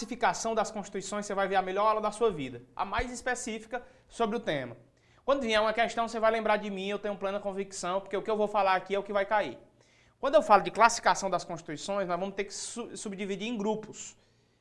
classificação 0.00 0.54
das 0.54 0.70
constituições, 0.70 1.26
você 1.26 1.34
vai 1.34 1.46
ver 1.46 1.56
a 1.56 1.62
melhor 1.62 1.86
aula 1.86 2.00
da 2.00 2.10
sua 2.10 2.30
vida, 2.30 2.62
a 2.74 2.84
mais 2.84 3.10
específica 3.12 3.82
sobre 4.08 4.36
o 4.36 4.40
tema. 4.40 4.76
Quando 5.24 5.42
vier 5.42 5.60
uma 5.60 5.74
questão, 5.74 6.08
você 6.08 6.18
vai 6.18 6.30
lembrar 6.30 6.56
de 6.56 6.70
mim, 6.70 6.88
eu 6.88 6.98
tenho 6.98 7.14
plena 7.16 7.38
convicção, 7.38 8.00
porque 8.00 8.16
o 8.16 8.22
que 8.22 8.30
eu 8.30 8.36
vou 8.36 8.48
falar 8.48 8.74
aqui 8.76 8.94
é 8.94 8.98
o 8.98 9.02
que 9.02 9.12
vai 9.12 9.26
cair. 9.26 9.58
Quando 10.18 10.36
eu 10.36 10.42
falo 10.42 10.62
de 10.62 10.70
classificação 10.70 11.28
das 11.28 11.44
constituições, 11.44 12.08
nós 12.08 12.18
vamos 12.18 12.34
ter 12.34 12.44
que 12.44 12.54
subdividir 12.54 13.46
em 13.46 13.56
grupos. 13.56 14.16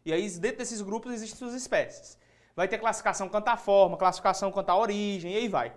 E 0.06 0.12
aí, 0.12 0.30
dentro 0.32 0.58
desses 0.58 0.82
grupos, 0.82 1.14
existem 1.14 1.38
suas 1.38 1.54
espécies. 1.54 2.18
Vai 2.56 2.68
ter 2.68 2.78
classificação 2.78 3.30
quanto 3.30 3.48
à 3.48 3.56
forma, 3.56 3.96
classificação 3.98 4.52
quanto 4.52 4.70
à 4.70 4.78
origem, 4.78 5.34
e 5.34 5.38
aí 5.38 5.48
vai. 5.48 5.74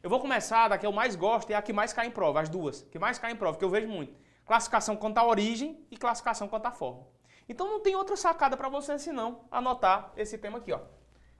Eu 0.00 0.10
vou 0.10 0.20
começar 0.20 0.68
da 0.68 0.78
que 0.78 0.86
eu 0.86 0.92
mais 0.92 1.16
gosto 1.16 1.50
e 1.50 1.54
a 1.54 1.62
que 1.62 1.72
mais 1.72 1.92
cai 1.92 2.06
em 2.06 2.10
prova, 2.10 2.40
as 2.40 2.48
duas. 2.48 2.82
Que 2.82 2.98
mais 2.98 3.18
cai 3.18 3.32
em 3.32 3.36
prova, 3.36 3.58
que 3.58 3.64
eu 3.64 3.70
vejo 3.70 3.88
muito. 3.88 4.16
Classificação 4.46 4.96
quanto 4.96 5.18
à 5.18 5.26
origem 5.26 5.84
e 5.90 5.96
classificação 5.96 6.46
quanto 6.46 6.66
à 6.66 6.72
forma. 6.72 7.11
Então 7.48 7.68
não 7.68 7.80
tem 7.80 7.94
outra 7.94 8.16
sacada 8.16 8.56
para 8.56 8.68
você 8.68 8.98
senão 8.98 9.44
anotar 9.50 10.12
esse 10.16 10.38
tema 10.38 10.58
aqui, 10.58 10.72
ó. 10.72 10.80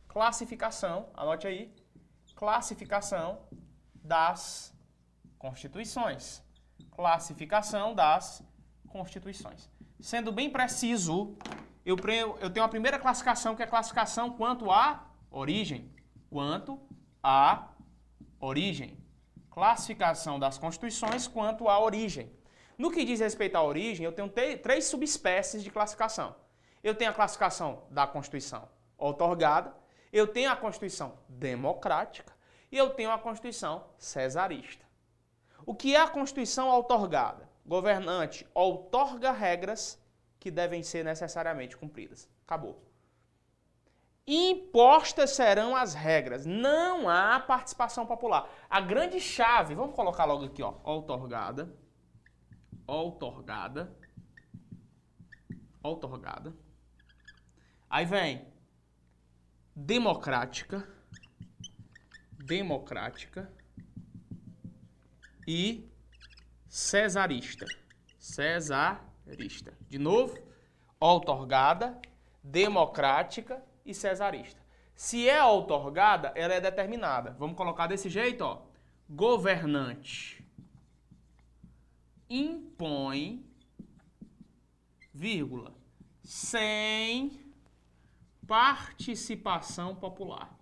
Classificação, 0.08 1.08
anote 1.14 1.46
aí. 1.46 1.74
Classificação 2.34 3.46
das 3.94 4.74
constituições. 5.38 6.42
Classificação 6.90 7.94
das 7.94 8.42
constituições. 8.88 9.70
Sendo 10.00 10.32
bem 10.32 10.50
preciso, 10.50 11.36
eu, 11.84 11.96
eu 12.40 12.50
tenho 12.50 12.66
a 12.66 12.68
primeira 12.68 12.98
classificação 12.98 13.56
que 13.56 13.62
é 13.62 13.66
classificação 13.66 14.30
quanto 14.30 14.70
à 14.70 15.06
origem. 15.30 15.90
Quanto 16.28 16.80
à 17.22 17.68
origem. 18.40 18.98
Classificação 19.50 20.38
das 20.38 20.58
constituições 20.58 21.26
quanto 21.26 21.68
à 21.68 21.78
origem. 21.78 22.30
No 22.82 22.90
que 22.90 23.04
diz 23.04 23.20
respeito 23.20 23.54
à 23.54 23.62
origem, 23.62 24.04
eu 24.04 24.10
tenho 24.10 24.28
três 24.60 24.86
subespécies 24.86 25.62
de 25.62 25.70
classificação. 25.70 26.34
Eu 26.82 26.96
tenho 26.96 27.12
a 27.12 27.14
classificação 27.14 27.84
da 27.88 28.08
Constituição 28.08 28.68
otorgada, 28.98 29.72
eu 30.12 30.26
tenho 30.26 30.50
a 30.50 30.56
Constituição 30.56 31.16
democrática 31.28 32.32
e 32.72 32.76
eu 32.76 32.90
tenho 32.90 33.12
a 33.12 33.18
Constituição 33.20 33.84
cesarista. 33.96 34.84
O 35.64 35.76
que 35.76 35.94
é 35.94 36.00
a 36.00 36.08
Constituição 36.08 36.70
otorgada? 36.70 37.48
Governante 37.64 38.44
outorga 38.52 39.30
regras 39.30 39.96
que 40.40 40.50
devem 40.50 40.82
ser 40.82 41.04
necessariamente 41.04 41.76
cumpridas. 41.76 42.28
Acabou. 42.44 42.82
Impostas 44.26 45.30
serão 45.30 45.76
as 45.76 45.94
regras. 45.94 46.44
Não 46.44 47.08
há 47.08 47.38
participação 47.38 48.04
popular. 48.04 48.50
A 48.68 48.80
grande 48.80 49.20
chave, 49.20 49.72
vamos 49.72 49.94
colocar 49.94 50.24
logo 50.24 50.46
aqui, 50.46 50.64
ó, 50.64 50.74
outorgada, 50.82 51.72
outorgada, 52.86 53.96
outorgada. 55.82 56.54
Aí 57.88 58.04
vem 58.04 58.46
democrática, 59.74 60.86
democrática 62.38 63.50
e 65.46 65.90
cesarista. 66.68 67.66
Cesarista. 68.18 69.76
De 69.88 69.98
novo, 69.98 70.38
outorgada, 70.98 72.00
democrática 72.42 73.62
e 73.84 73.94
cesarista. 73.94 74.60
Se 74.94 75.28
é 75.28 75.42
outorgada, 75.42 76.32
ela 76.36 76.54
é 76.54 76.60
determinada. 76.60 77.34
Vamos 77.38 77.56
colocar 77.56 77.86
desse 77.86 78.08
jeito, 78.08 78.42
ó. 78.42 78.62
Governante 79.08 80.41
impõe, 82.34 83.44
vírgula, 85.12 85.74
sem 86.22 87.52
participação 88.46 89.94
popular. 89.94 90.56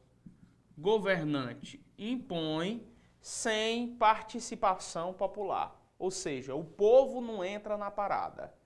Governante 0.76 1.80
impõe 1.98 2.86
sem 3.20 3.94
participação 3.96 5.12
popular. 5.12 5.78
Ou 5.98 6.10
seja, 6.10 6.54
o 6.54 6.64
povo 6.64 7.20
não 7.20 7.44
entra 7.44 7.76
na 7.76 7.90
parada 7.90 8.58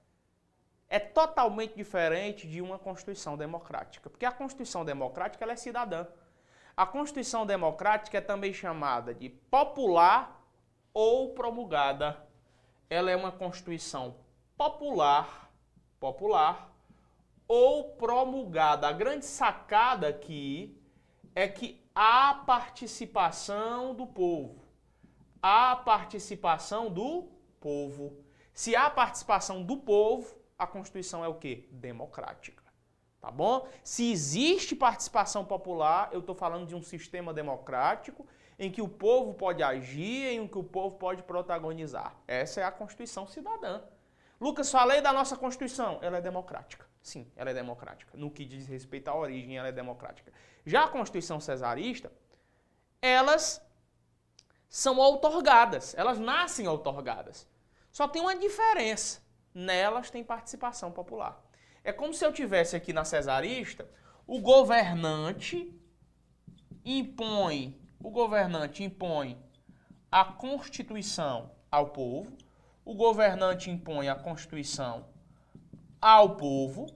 é 0.94 0.98
totalmente 1.00 1.75
diferente 1.75 2.47
de 2.47 2.62
uma 2.62 2.78
Constituição 2.78 3.37
democrática, 3.37 4.09
porque 4.09 4.25
a 4.25 4.31
Constituição 4.31 4.84
democrática 4.84 5.44
é 5.44 5.56
cidadã. 5.56 6.06
A 6.76 6.87
Constituição 6.87 7.44
democrática 7.44 8.19
é 8.19 8.20
também 8.20 8.53
chamada 8.53 9.12
de 9.12 9.28
popular 9.28 10.41
ou 10.93 11.34
promulgada. 11.34 12.16
Ela 12.88 13.10
é 13.10 13.16
uma 13.16 13.32
Constituição 13.32 14.16
popular, 14.56 15.50
popular 15.98 16.72
ou 17.46 17.94
promulgada. 17.96 18.88
A 18.88 18.92
grande 18.92 19.24
sacada 19.24 20.08
aqui 20.08 20.80
é 21.34 21.48
que 21.48 21.82
há 21.94 22.42
participação 22.46 23.94
do 23.94 24.06
povo. 24.06 24.64
Há 25.42 25.76
participação 25.76 26.90
do 26.90 27.28
povo. 27.60 28.24
Se 28.52 28.74
há 28.76 28.88
participação 28.88 29.62
do 29.62 29.76
povo, 29.76 30.34
a 30.58 30.66
Constituição 30.66 31.24
é 31.24 31.28
o 31.28 31.34
quê? 31.34 31.68
Democrática. 31.72 32.62
Tá 33.20 33.30
bom? 33.30 33.66
Se 33.82 34.12
existe 34.12 34.76
participação 34.76 35.44
popular, 35.44 36.10
eu 36.12 36.20
estou 36.20 36.34
falando 36.34 36.66
de 36.66 36.74
um 36.74 36.82
sistema 36.82 37.32
democrático 37.32 38.26
em 38.59 38.70
que 38.70 38.82
o 38.82 38.88
povo 38.88 39.34
pode 39.34 39.62
agir, 39.62 40.26
em 40.28 40.47
que 40.47 40.59
o 40.59 40.65
povo 40.65 40.97
pode 40.97 41.22
protagonizar. 41.22 42.15
Essa 42.26 42.60
é 42.60 42.65
a 42.65 42.70
Constituição 42.70 43.26
cidadã. 43.26 43.82
Lucas, 44.41 44.70
falei 44.70 45.00
da 45.00 45.12
nossa 45.12 45.37
Constituição. 45.37 45.98
Ela 46.03 46.19
é 46.19 46.20
democrática. 46.20 46.87
Sim, 47.03 47.31
ela 47.37 47.50
é 47.50 47.54
democrática. 47.54 48.16
No 48.16 48.31
que 48.31 48.44
diz 48.44 48.66
respeito 48.66 49.09
à 49.09 49.16
origem, 49.16 49.59
ela 49.59 49.69
é 49.69 49.72
democrática. 49.72 50.32
Já 50.64 50.84
a 50.84 50.88
Constituição 50.88 51.41
cesarista, 51.41 52.12
elas 53.00 53.64
são 54.69 54.98
outorgadas. 54.98 55.94
Elas 55.97 56.19
nascem 56.19 56.66
outorgadas. 56.66 57.47
Só 57.91 58.09
tem 58.09 58.22
uma 58.22 58.34
diferença 58.34 59.25
nelas 59.54 60.10
tem 60.10 60.25
participação 60.25 60.91
popular. 60.91 61.41
É 61.84 61.93
como 61.93 62.12
se 62.12 62.25
eu 62.25 62.32
tivesse 62.32 62.75
aqui 62.75 62.93
na 62.93 63.04
cesarista, 63.04 63.88
o 64.26 64.41
governante 64.41 65.72
impõe, 66.84 67.81
o 68.04 68.10
governante 68.10 68.84
impõe 68.84 69.42
a 70.12 70.26
Constituição 70.26 71.50
ao 71.70 71.88
povo, 71.88 72.37
o 72.84 72.94
governante 72.94 73.70
impõe 73.70 74.10
a 74.10 74.15
Constituição 74.15 75.09
ao 76.03 76.37
povo, 76.37 76.87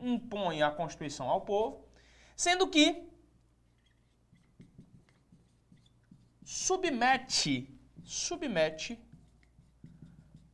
impõe 0.00 0.62
a 0.62 0.70
Constituição 0.70 1.28
ao 1.28 1.40
povo, 1.40 1.84
sendo 2.36 2.68
que 2.68 3.10
submete, 6.44 7.76
submete 8.04 8.96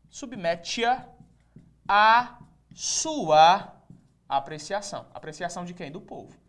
submete-a 0.08 1.08
à 1.86 2.38
sua 2.74 3.84
apreciação. 4.26 5.10
Apreciação 5.12 5.62
de 5.62 5.74
quem? 5.74 5.92
Do 5.92 6.00
povo. 6.00 6.41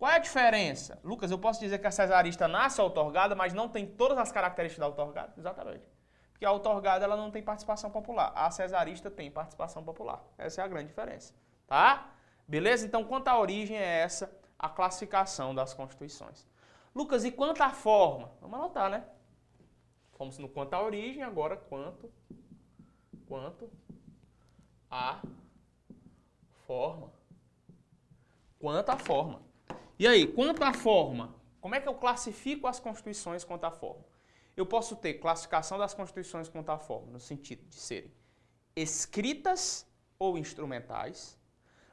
Qual 0.00 0.10
é 0.10 0.14
a 0.14 0.18
diferença? 0.18 0.98
Lucas, 1.04 1.30
eu 1.30 1.38
posso 1.38 1.60
dizer 1.60 1.78
que 1.78 1.86
a 1.86 1.90
cesarista 1.90 2.48
nasce 2.48 2.80
outorgada, 2.80 3.34
mas 3.34 3.52
não 3.52 3.68
tem 3.68 3.86
todas 3.86 4.16
as 4.16 4.32
características 4.32 4.80
da 4.80 4.86
outorgada? 4.86 5.34
Exatamente. 5.36 5.84
Porque 6.32 6.46
a 6.46 6.50
outorgada 6.50 7.04
ela 7.04 7.18
não 7.18 7.30
tem 7.30 7.42
participação 7.42 7.90
popular. 7.90 8.32
A 8.34 8.50
cesarista 8.50 9.10
tem 9.10 9.30
participação 9.30 9.84
popular. 9.84 10.24
Essa 10.38 10.62
é 10.62 10.64
a 10.64 10.68
grande 10.68 10.86
diferença. 10.86 11.34
Tá? 11.66 12.14
Beleza? 12.48 12.86
Então, 12.86 13.04
quanto 13.04 13.28
à 13.28 13.38
origem 13.38 13.76
é 13.76 14.00
essa 14.00 14.34
a 14.58 14.70
classificação 14.70 15.54
das 15.54 15.74
constituições. 15.74 16.48
Lucas, 16.94 17.22
e 17.22 17.30
quanto 17.30 17.62
à 17.62 17.68
forma? 17.68 18.32
Vamos 18.40 18.58
anotar, 18.58 18.88
né? 18.88 19.04
Fomos 20.12 20.38
no 20.38 20.48
quanto 20.48 20.72
à 20.72 20.82
origem, 20.82 21.22
agora 21.22 21.58
quanto 21.58 22.10
quanto 23.28 23.70
a 24.90 25.20
forma. 26.66 27.12
Quanto 28.58 28.88
à 28.88 28.96
forma. 28.96 29.49
E 30.00 30.08
aí, 30.08 30.26
quanto 30.26 30.64
à 30.64 30.72
forma? 30.72 31.38
Como 31.60 31.74
é 31.74 31.80
que 31.80 31.86
eu 31.86 31.94
classifico 31.94 32.66
as 32.66 32.80
constituições 32.80 33.44
quanto 33.44 33.64
à 33.64 33.70
forma? 33.70 34.02
Eu 34.56 34.64
posso 34.64 34.96
ter 34.96 35.18
classificação 35.18 35.76
das 35.76 35.92
constituições 35.92 36.48
quanto 36.48 36.70
à 36.70 36.78
forma, 36.78 37.12
no 37.12 37.20
sentido 37.20 37.68
de 37.68 37.74
serem 37.74 38.10
escritas 38.74 39.86
ou 40.18 40.38
instrumentais, 40.38 41.38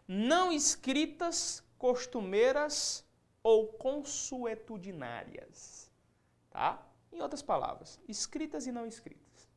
não 0.07 0.53
escritas, 0.53 1.61
costumeiras 1.77 3.05
ou 3.43 3.73
consuetudinárias. 3.73 5.91
Tá? 6.49 6.81
Em 7.11 7.21
outras 7.21 7.41
palavras, 7.41 7.99
escritas 8.07 8.67
e 8.67 8.71
não 8.71 8.87
escritas. 8.87 9.49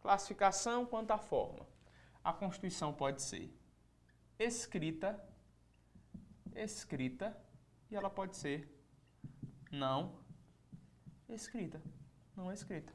Classificação 0.00 0.86
quanto 0.86 1.10
à 1.10 1.18
forma. 1.18 1.66
A 2.22 2.32
Constituição 2.32 2.94
pode 2.94 3.20
ser 3.20 3.52
escrita, 4.38 5.20
escrita, 6.54 7.36
e 7.90 7.96
ela 7.96 8.10
pode 8.10 8.36
ser 8.36 8.68
não 9.70 10.18
escrita, 11.28 11.80
não 12.36 12.50
escrita. 12.52 12.92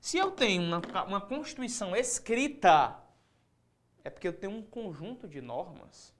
Se 0.00 0.16
eu 0.16 0.30
tenho 0.30 0.62
uma, 0.62 1.04
uma 1.04 1.20
Constituição 1.20 1.94
escrita, 1.96 3.02
É 4.04 4.10
porque 4.10 4.28
eu 4.28 4.32
tenho 4.32 4.52
um 4.52 4.62
conjunto 4.62 5.28
de 5.28 5.40
normas 5.40 6.14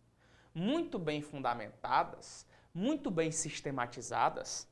muito 0.54 0.98
bem 0.98 1.22
fundamentadas, 1.22 2.46
muito 2.74 3.10
bem 3.10 3.30
sistematizadas, 3.30 4.68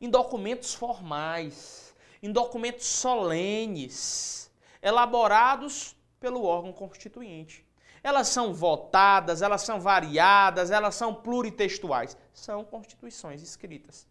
em 0.00 0.08
documentos 0.10 0.74
formais, 0.74 1.94
em 2.22 2.32
documentos 2.32 2.86
solenes, 2.86 4.50
elaborados 4.82 5.94
pelo 6.18 6.42
órgão 6.42 6.72
constituinte. 6.72 7.64
Elas 8.02 8.28
são 8.28 8.54
votadas, 8.54 9.42
elas 9.42 9.62
são 9.62 9.80
variadas, 9.80 10.70
elas 10.70 10.94
são 10.94 11.14
pluritextuais. 11.14 12.16
São 12.32 12.64
constituições 12.64 13.42
escritas. 13.42 14.08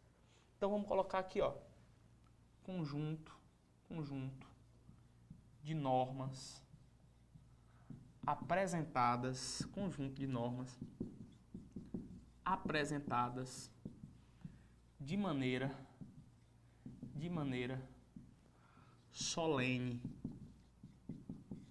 Então 0.58 0.70
vamos 0.70 0.88
colocar 0.88 1.20
aqui, 1.20 1.42
ó, 1.42 1.54
conjunto, 2.64 3.36
conjunto 3.88 4.48
de 5.64 5.74
normas 5.74 6.64
apresentadas, 8.26 9.66
conjunto 9.74 10.14
de 10.16 10.28
normas 10.28 10.78
apresentadas 12.46 13.72
de 15.00 15.16
maneira 15.16 15.76
de 17.20 17.30
maneira 17.30 17.82
solene. 19.12 20.02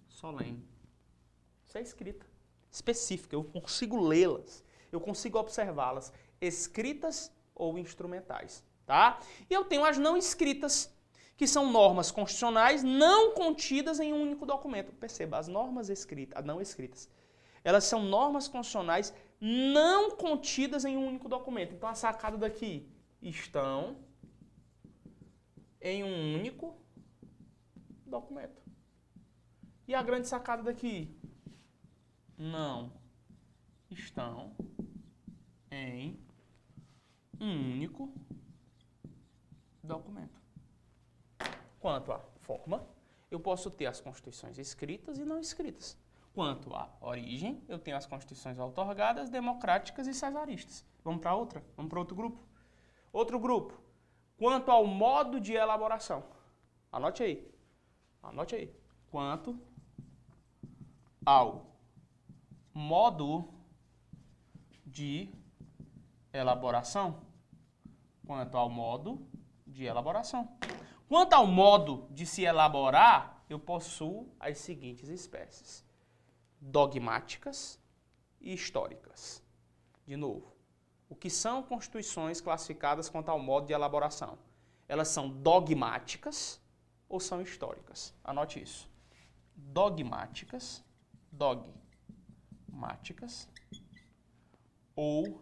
Solene. 0.07 0.63
Isso 1.69 1.77
é 1.77 1.81
escrita, 1.81 2.25
específica, 2.71 3.35
eu 3.35 3.43
consigo 3.43 4.01
lê-las, 4.01 4.63
eu 4.91 4.99
consigo 4.99 5.37
observá-las, 5.37 6.11
escritas 6.41 7.31
ou 7.53 7.77
instrumentais, 7.77 8.63
tá? 8.87 9.19
E 9.47 9.53
eu 9.53 9.63
tenho 9.63 9.85
as 9.85 9.95
não 9.95 10.17
escritas, 10.17 10.91
que 11.37 11.45
são 11.45 11.71
normas 11.71 12.09
constitucionais 12.09 12.81
não 12.81 13.35
contidas 13.35 13.99
em 13.99 14.11
um 14.11 14.19
único 14.19 14.47
documento. 14.47 14.91
Perceba, 14.93 15.37
as 15.37 15.47
normas 15.47 15.89
escritas, 15.89 16.43
não 16.43 16.59
escritas, 16.59 17.07
elas 17.63 17.83
são 17.83 18.01
normas 18.01 18.47
constitucionais 18.47 19.13
não 19.39 20.09
contidas 20.09 20.85
em 20.85 20.97
um 20.97 21.05
único 21.05 21.29
documento. 21.29 21.75
Então 21.75 21.87
a 21.87 21.93
sacada 21.93 22.35
daqui 22.35 22.89
estão 23.21 23.95
em 25.79 26.03
um 26.03 26.35
único 26.35 26.75
documento. 28.07 28.59
E 29.87 29.93
a 29.93 30.01
grande 30.01 30.27
sacada 30.27 30.63
daqui 30.63 31.15
não 32.39 32.93
estão 33.91 34.55
em 35.69 36.17
um 37.39 37.73
único 37.73 38.13
documento. 39.83 40.41
Quanto 41.79 42.13
à 42.13 42.19
forma, 42.39 42.87
eu 43.29 43.39
posso 43.39 43.69
ter 43.69 43.87
as 43.87 43.99
constituições 43.99 44.57
escritas 44.57 45.17
e 45.17 45.25
não 45.25 45.39
escritas. 45.39 45.97
Quanto 46.33 46.73
à 46.73 46.89
origem, 47.01 47.61
eu 47.67 47.77
tenho 47.77 47.97
as 47.97 48.05
constituições 48.05 48.57
outorgadas, 48.57 49.29
democráticas 49.29 50.07
e 50.07 50.13
cesaristas. 50.13 50.85
Vamos 51.03 51.21
para 51.21 51.35
outra? 51.35 51.63
Vamos 51.75 51.89
para 51.89 51.99
outro 51.99 52.15
grupo? 52.15 52.47
Outro 53.11 53.39
grupo. 53.39 53.81
Quanto 54.37 54.71
ao 54.71 54.85
modo 54.85 55.39
de 55.39 55.53
elaboração. 55.53 56.23
Anote 56.91 57.23
aí. 57.23 57.51
Anote 58.23 58.55
aí. 58.55 58.73
Quanto 59.09 59.59
ao 61.25 61.68
modo 62.73 63.49
de 64.85 65.29
elaboração. 66.31 67.21
Quanto 68.25 68.57
ao 68.57 68.69
modo 68.69 69.27
de 69.65 69.85
elaboração. 69.85 70.49
Quanto 71.07 71.33
ao 71.33 71.47
modo 71.47 72.07
de 72.11 72.25
se 72.25 72.43
elaborar, 72.43 73.43
eu 73.49 73.59
possuo 73.59 74.29
as 74.39 74.57
seguintes 74.59 75.09
espécies: 75.09 75.85
dogmáticas 76.59 77.79
e 78.39 78.53
históricas. 78.53 79.43
De 80.05 80.15
novo, 80.15 80.55
o 81.07 81.15
que 81.15 81.29
são 81.29 81.63
constituições 81.63 82.41
classificadas 82.41 83.09
quanto 83.09 83.29
ao 83.29 83.39
modo 83.39 83.67
de 83.67 83.73
elaboração? 83.73 84.37
Elas 84.87 85.07
são 85.07 85.29
dogmáticas 85.29 86.61
ou 87.07 87.19
são 87.19 87.41
históricas? 87.41 88.13
Anote 88.23 88.61
isso. 88.61 88.89
Dogmáticas, 89.55 90.83
dogmáticas 92.79 93.49
ou 94.95 95.41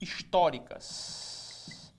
históricas. 0.00 1.94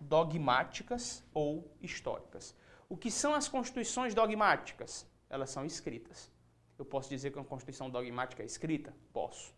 Dogmáticas 0.00 1.24
ou 1.34 1.76
históricas. 1.82 2.54
O 2.88 2.96
que 2.96 3.10
são 3.10 3.34
as 3.34 3.48
constituições 3.48 4.14
dogmáticas? 4.14 5.04
Elas 5.28 5.50
são 5.50 5.64
escritas. 5.64 6.30
Eu 6.78 6.84
posso 6.84 7.08
dizer 7.08 7.32
que 7.32 7.38
uma 7.38 7.44
Constituição 7.44 7.90
dogmática 7.90 8.42
é 8.42 8.46
escrita? 8.46 8.94
Posso. 9.12 9.52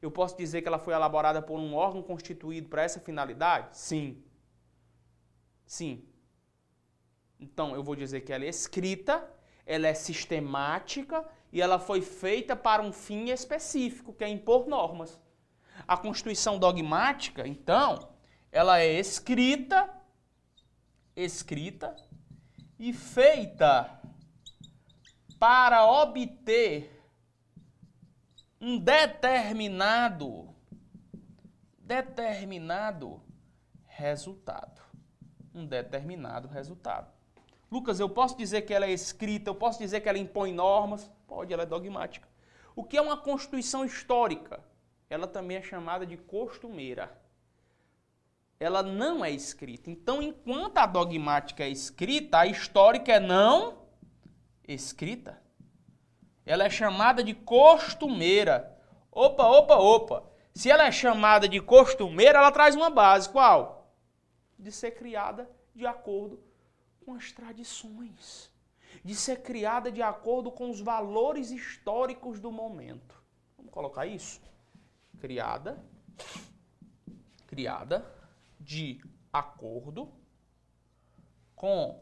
Eu 0.00 0.10
posso 0.10 0.36
dizer 0.36 0.62
que 0.62 0.68
ela 0.68 0.78
foi 0.78 0.94
elaborada 0.94 1.42
por 1.42 1.58
um 1.58 1.74
órgão 1.74 2.02
constituído 2.02 2.68
para 2.68 2.82
essa 2.82 2.98
finalidade? 3.00 3.76
Sim. 3.76 4.24
Sim. 5.66 6.04
Então, 7.38 7.74
eu 7.74 7.82
vou 7.82 7.94
dizer 7.94 8.22
que 8.22 8.32
ela 8.32 8.44
é 8.44 8.48
escrita, 8.48 9.28
ela 9.66 9.86
é 9.86 9.94
sistemática 9.94 11.28
e 11.52 11.60
ela 11.60 11.78
foi 11.78 12.00
feita 12.00 12.56
para 12.56 12.82
um 12.82 12.92
fim 12.92 13.28
específico, 13.28 14.14
que 14.14 14.24
é 14.24 14.28
impor 14.28 14.66
normas. 14.66 15.20
A 15.86 15.96
Constituição 15.96 16.58
dogmática, 16.58 17.46
então, 17.46 18.08
ela 18.50 18.80
é 18.80 18.98
escrita, 18.98 19.90
escrita 21.14 21.94
e 22.78 22.92
feita 22.92 24.00
para 25.38 25.86
obter 25.86 27.02
um 28.60 28.78
determinado 28.78 30.54
determinado 31.80 33.20
resultado. 33.84 34.80
Um 35.54 35.66
determinado 35.66 36.48
resultado. 36.48 37.11
Lucas, 37.72 37.98
eu 37.98 38.06
posso 38.06 38.36
dizer 38.36 38.62
que 38.62 38.74
ela 38.74 38.84
é 38.84 38.90
escrita, 38.90 39.48
eu 39.48 39.54
posso 39.54 39.78
dizer 39.78 40.02
que 40.02 40.08
ela 40.08 40.18
impõe 40.18 40.52
normas? 40.52 41.10
Pode, 41.26 41.54
ela 41.54 41.62
é 41.62 41.66
dogmática. 41.66 42.28
O 42.76 42.84
que 42.84 42.98
é 42.98 43.00
uma 43.00 43.16
constituição 43.16 43.82
histórica? 43.82 44.62
Ela 45.08 45.26
também 45.26 45.56
é 45.56 45.62
chamada 45.62 46.04
de 46.04 46.18
costumeira. 46.18 47.18
Ela 48.60 48.82
não 48.82 49.24
é 49.24 49.30
escrita. 49.30 49.90
Então, 49.90 50.20
enquanto 50.20 50.76
a 50.76 50.84
dogmática 50.84 51.64
é 51.64 51.70
escrita, 51.70 52.40
a 52.40 52.46
histórica 52.46 53.10
é 53.10 53.18
não 53.18 53.78
escrita. 54.68 55.42
Ela 56.44 56.64
é 56.64 56.70
chamada 56.70 57.24
de 57.24 57.32
costumeira. 57.32 58.78
Opa, 59.10 59.46
opa, 59.46 59.76
opa. 59.76 60.24
Se 60.52 60.70
ela 60.70 60.84
é 60.84 60.92
chamada 60.92 61.48
de 61.48 61.58
costumeira, 61.58 62.36
ela 62.36 62.52
traz 62.52 62.76
uma 62.76 62.90
base. 62.90 63.30
Qual? 63.30 63.90
De 64.58 64.70
ser 64.70 64.90
criada 64.90 65.50
de 65.74 65.86
acordo 65.86 66.51
com 67.04 67.14
as 67.14 67.32
tradições. 67.32 68.50
De 69.04 69.14
ser 69.14 69.42
criada 69.42 69.90
de 69.90 70.02
acordo 70.02 70.50
com 70.50 70.70
os 70.70 70.80
valores 70.80 71.50
históricos 71.50 72.40
do 72.40 72.52
momento. 72.52 73.22
Vamos 73.56 73.72
colocar 73.72 74.06
isso? 74.06 74.40
Criada. 75.18 75.84
Criada 77.46 78.06
de 78.60 79.00
acordo 79.32 80.08
com 81.56 81.98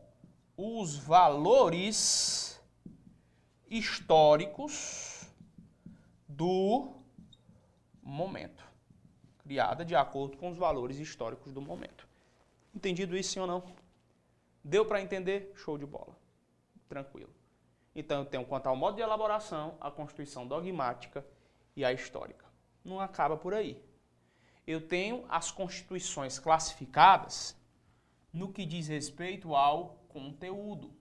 os 0.56 0.96
valores 0.96 2.40
históricos 3.68 5.26
do 6.28 6.92
momento. 8.02 8.64
Criada 9.38 9.84
de 9.84 9.94
acordo 9.94 10.36
com 10.36 10.50
os 10.50 10.56
valores 10.56 10.98
históricos 10.98 11.52
do 11.52 11.60
momento. 11.60 12.08
Entendido 12.74 13.16
isso, 13.16 13.32
sim 13.32 13.40
ou 13.40 13.46
não? 13.46 13.79
Deu 14.62 14.84
para 14.84 15.00
entender? 15.00 15.52
Show 15.54 15.78
de 15.78 15.86
bola. 15.86 16.16
Tranquilo. 16.88 17.32
Então 17.94 18.20
eu 18.20 18.26
tenho 18.26 18.44
quanto 18.44 18.66
ao 18.66 18.76
modo 18.76 18.96
de 18.96 19.02
elaboração, 19.02 19.76
a 19.80 19.90
constituição 19.90 20.46
dogmática 20.46 21.24
e 21.74 21.84
a 21.84 21.92
histórica. 21.92 22.44
Não 22.84 23.00
acaba 23.00 23.36
por 23.36 23.54
aí. 23.54 23.82
Eu 24.66 24.86
tenho 24.86 25.24
as 25.28 25.50
constituições 25.50 26.38
classificadas 26.38 27.56
no 28.32 28.52
que 28.52 28.64
diz 28.64 28.86
respeito 28.88 29.54
ao 29.54 29.96
conteúdo. 30.08 30.92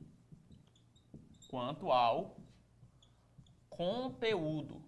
Quanto 1.50 1.92
ao 1.92 2.38
conteúdo. 3.70 4.84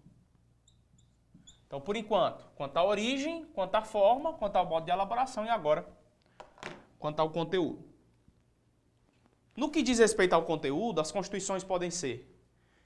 Então, 1.66 1.80
por 1.80 1.96
enquanto, 1.96 2.44
quanto 2.54 2.76
à 2.76 2.84
origem, 2.84 3.46
quanto 3.46 3.74
à 3.76 3.82
forma, 3.82 4.34
quanto 4.34 4.56
ao 4.56 4.66
modo 4.66 4.84
de 4.84 4.90
elaboração 4.90 5.44
e 5.44 5.48
agora 5.48 5.88
quanto 7.02 7.18
ao 7.18 7.30
conteúdo. 7.30 7.91
No 9.54 9.70
que 9.70 9.82
diz 9.82 9.98
respeito 9.98 10.32
ao 10.32 10.44
conteúdo, 10.44 11.00
as 11.00 11.12
constituições 11.12 11.62
podem 11.62 11.90
ser 11.90 12.28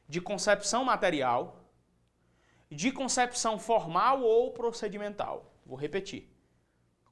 de 0.08 0.20
concepção 0.20 0.84
material, 0.84 1.64
de 2.70 2.90
concepção 2.90 3.58
formal 3.58 4.22
ou 4.22 4.52
procedimental. 4.52 5.54
Vou 5.64 5.78
repetir. 5.78 6.32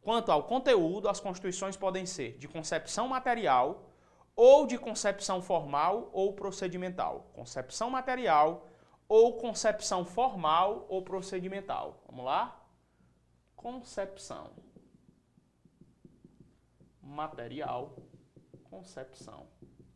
Quanto 0.01 0.31
ao 0.31 0.45
conteúdo, 0.45 1.09
as 1.09 1.21
constituições 1.21 1.77
podem 1.77 2.05
ser 2.05 2.37
de 2.37 2.49
concepção 2.49 3.09
material 3.09 3.91
ou 4.37 4.67
de 4.67 4.77
concepção 4.77 5.41
formal 5.41 6.11
ou 6.13 6.33
procedimental. 6.33 7.31
Concepção 7.33 7.89
material 7.89 8.69
ou 9.09 9.37
concepção 9.39 10.05
formal 10.05 10.85
ou 10.89 11.03
procedimental. 11.03 12.03
Vamos 12.07 12.25
lá? 12.25 12.61
Concepção 13.55 14.51
material, 17.01 17.97
concepção 18.75 19.47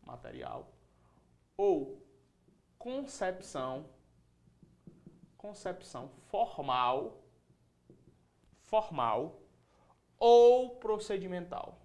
material 0.07 0.73
ou 1.57 2.01
concepção 2.79 3.85
concepção 5.37 6.09
formal 6.31 7.21
formal 8.63 9.43
ou 10.19 10.77
procedimental 10.77 11.77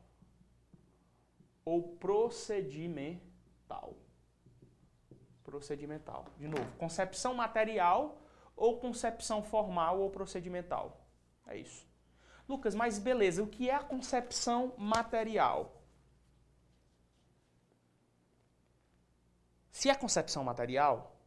ou 1.65 1.95
procedimental. 1.95 3.95
Procedimental. 5.43 6.25
De 6.37 6.47
novo, 6.47 6.71
concepção 6.77 7.33
material 7.33 8.17
ou 8.55 8.79
concepção 8.79 9.43
formal 9.43 9.99
ou 9.99 10.09
procedimental. 10.09 11.05
É 11.47 11.57
isso. 11.57 11.85
Lucas, 12.47 12.75
mas 12.75 12.99
beleza, 12.99 13.41
o 13.41 13.47
que 13.47 13.69
é 13.69 13.75
a 13.75 13.83
concepção 13.83 14.73
material? 14.77 15.82
Se 19.73 19.89
é 19.89 19.95
concepção 19.95 20.43
material, 20.43 21.19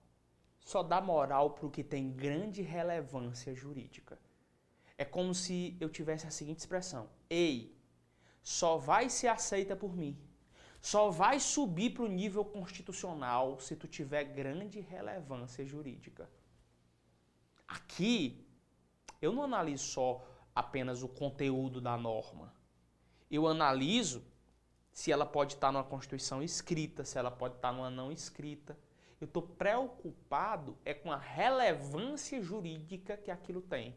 só 0.60 0.80
dá 0.82 1.00
moral 1.00 1.50
para 1.50 1.66
o 1.66 1.70
que 1.70 1.82
tem 1.82 2.12
grande 2.12 2.62
relevância 2.62 3.52
jurídica. 3.52 4.16
É 4.96 5.04
como 5.04 5.34
se 5.34 5.76
eu 5.80 5.90
tivesse 5.90 6.28
a 6.28 6.30
seguinte 6.30 6.60
expressão: 6.60 7.10
Ei, 7.28 7.76
só 8.40 8.78
vai 8.78 9.10
ser 9.10 9.26
aceita 9.26 9.74
por 9.74 9.94
mim. 9.96 10.16
Só 10.80 11.10
vai 11.10 11.40
subir 11.40 11.90
para 11.90 12.04
o 12.04 12.08
nível 12.08 12.44
constitucional 12.44 13.58
se 13.58 13.74
tu 13.74 13.88
tiver 13.88 14.22
grande 14.22 14.78
relevância 14.78 15.66
jurídica. 15.66 16.30
Aqui, 17.66 18.46
eu 19.20 19.32
não 19.32 19.42
analiso 19.42 19.86
só 19.86 20.24
apenas 20.54 21.02
o 21.02 21.08
conteúdo 21.08 21.80
da 21.80 21.96
norma. 21.96 22.54
Eu 23.28 23.48
analiso 23.48 24.22
se 24.96 25.12
ela 25.12 25.26
pode 25.26 25.52
estar 25.52 25.70
numa 25.70 25.84
Constituição 25.84 26.42
escrita, 26.42 27.04
se 27.04 27.18
ela 27.18 27.30
pode 27.30 27.56
estar 27.56 27.70
numa 27.70 27.90
não 27.90 28.10
escrita. 28.10 28.74
Eu 29.20 29.26
estou 29.26 29.42
preocupado 29.42 30.74
é 30.86 30.94
com 30.94 31.12
a 31.12 31.18
relevância 31.18 32.40
jurídica 32.40 33.14
que 33.14 33.30
aquilo 33.30 33.60
tem. 33.60 33.94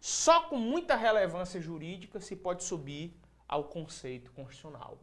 Só 0.00 0.48
com 0.48 0.56
muita 0.56 0.96
relevância 0.96 1.60
jurídica 1.60 2.20
se 2.20 2.34
pode 2.34 2.64
subir 2.64 3.16
ao 3.46 3.68
conceito 3.68 4.32
constitucional. 4.32 4.98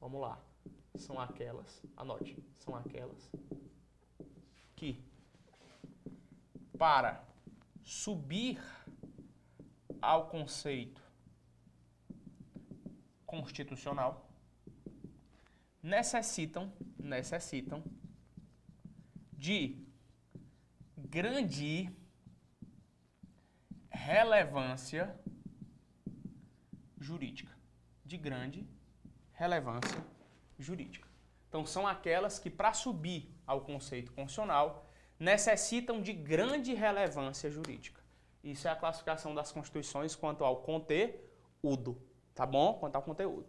Vamos 0.00 0.20
lá. 0.20 0.40
São 0.96 1.20
aquelas, 1.20 1.80
anote, 1.96 2.36
são 2.58 2.74
aquelas 2.74 3.30
que 4.74 5.00
para 6.76 7.24
subir 7.84 8.60
ao 10.02 10.26
conceito 10.26 11.00
constitucional 13.24 14.29
necessitam, 15.82 16.72
necessitam 16.98 17.82
de 19.32 19.84
grande 20.96 21.90
relevância 23.90 25.18
jurídica 26.98 27.60
de 28.10 28.16
grande 28.16 28.68
relevância 29.34 30.04
jurídica. 30.58 31.08
Então, 31.48 31.64
são 31.64 31.86
aquelas 31.86 32.40
que, 32.40 32.50
para 32.50 32.72
subir 32.72 33.32
ao 33.46 33.60
conceito 33.60 34.10
constitucional, 34.10 34.84
necessitam 35.16 36.02
de 36.02 36.12
grande 36.12 36.74
relevância 36.74 37.48
jurídica. 37.48 38.00
Isso 38.42 38.66
é 38.66 38.70
a 38.72 38.74
classificação 38.74 39.32
das 39.32 39.52
constituições 39.52 40.16
quanto 40.16 40.42
ao 40.42 40.62
conteúdo, 40.62 42.02
tá 42.34 42.44
bom? 42.44 42.74
Quanto 42.80 42.96
ao 42.96 43.02
conteúdo. 43.02 43.48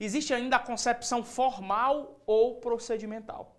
Existe 0.00 0.32
ainda 0.32 0.56
a 0.56 0.60
concepção 0.60 1.24
formal 1.24 2.20
ou 2.24 2.60
procedimental. 2.60 3.56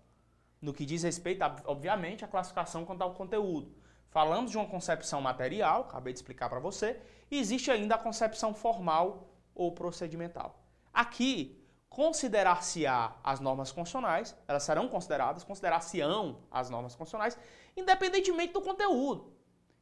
No 0.61 0.73
que 0.73 0.85
diz 0.85 1.03
respeito, 1.03 1.43
obviamente, 1.65 2.23
à 2.23 2.27
classificação 2.27 2.85
quanto 2.85 3.01
ao 3.01 3.13
conteúdo. 3.13 3.73
Falamos 4.09 4.49
de 4.49 4.57
uma 4.57 4.65
concepção 4.65 5.21
material, 5.21 5.81
acabei 5.81 6.13
de 6.13 6.19
explicar 6.19 6.49
para 6.49 6.59
você, 6.59 6.99
e 7.29 7.37
existe 7.37 7.69
ainda 7.69 7.95
a 7.95 7.97
concepção 7.97 8.53
formal 8.53 9.29
ou 9.53 9.73
procedimental. 9.73 10.63
Aqui, 10.93 11.61
considerar-se-á 11.89 13.17
as 13.23 13.39
normas 13.39 13.71
constitucionais, 13.71 14.35
elas 14.47 14.63
serão 14.63 14.87
consideradas, 14.87 15.43
considerar-se-ão 15.43 16.39
as 16.49 16.69
normas 16.69 16.95
constitucionais, 16.95 17.37
independentemente 17.75 18.53
do 18.53 18.61
conteúdo. 18.61 19.38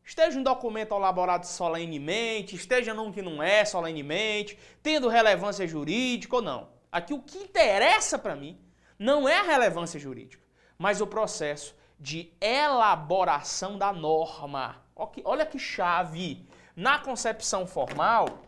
Esteja 0.08 0.40
um 0.40 0.44
documento 0.44 0.96
elaborado 0.96 1.46
solenemente, 1.46 2.56
esteja 2.56 2.94
num 2.94 3.12
que 3.12 3.22
não 3.22 3.44
é 3.44 3.66
solenemente, 3.66 4.58
tendo 4.82 5.10
relevância 5.10 5.68
jurídica 5.68 6.38
ou 6.38 6.42
não. 6.42 6.70
Aqui 6.90 7.14
o 7.14 7.22
que 7.22 7.38
interessa 7.38 8.18
para 8.18 8.34
mim 8.34 8.58
não 8.98 9.28
é 9.28 9.40
a 9.40 9.44
relevância 9.44 10.00
jurídica, 10.00 10.42
mas 10.78 11.02
o 11.02 11.08
processo 11.08 11.76
de 12.00 12.32
elaboração 12.40 13.78
da 13.78 13.92
norma. 13.92 14.82
Olha 15.26 15.46
que 15.46 15.60
chave. 15.60 16.48
Na 16.74 17.00
concepção 17.00 17.68
formal, 17.68 18.44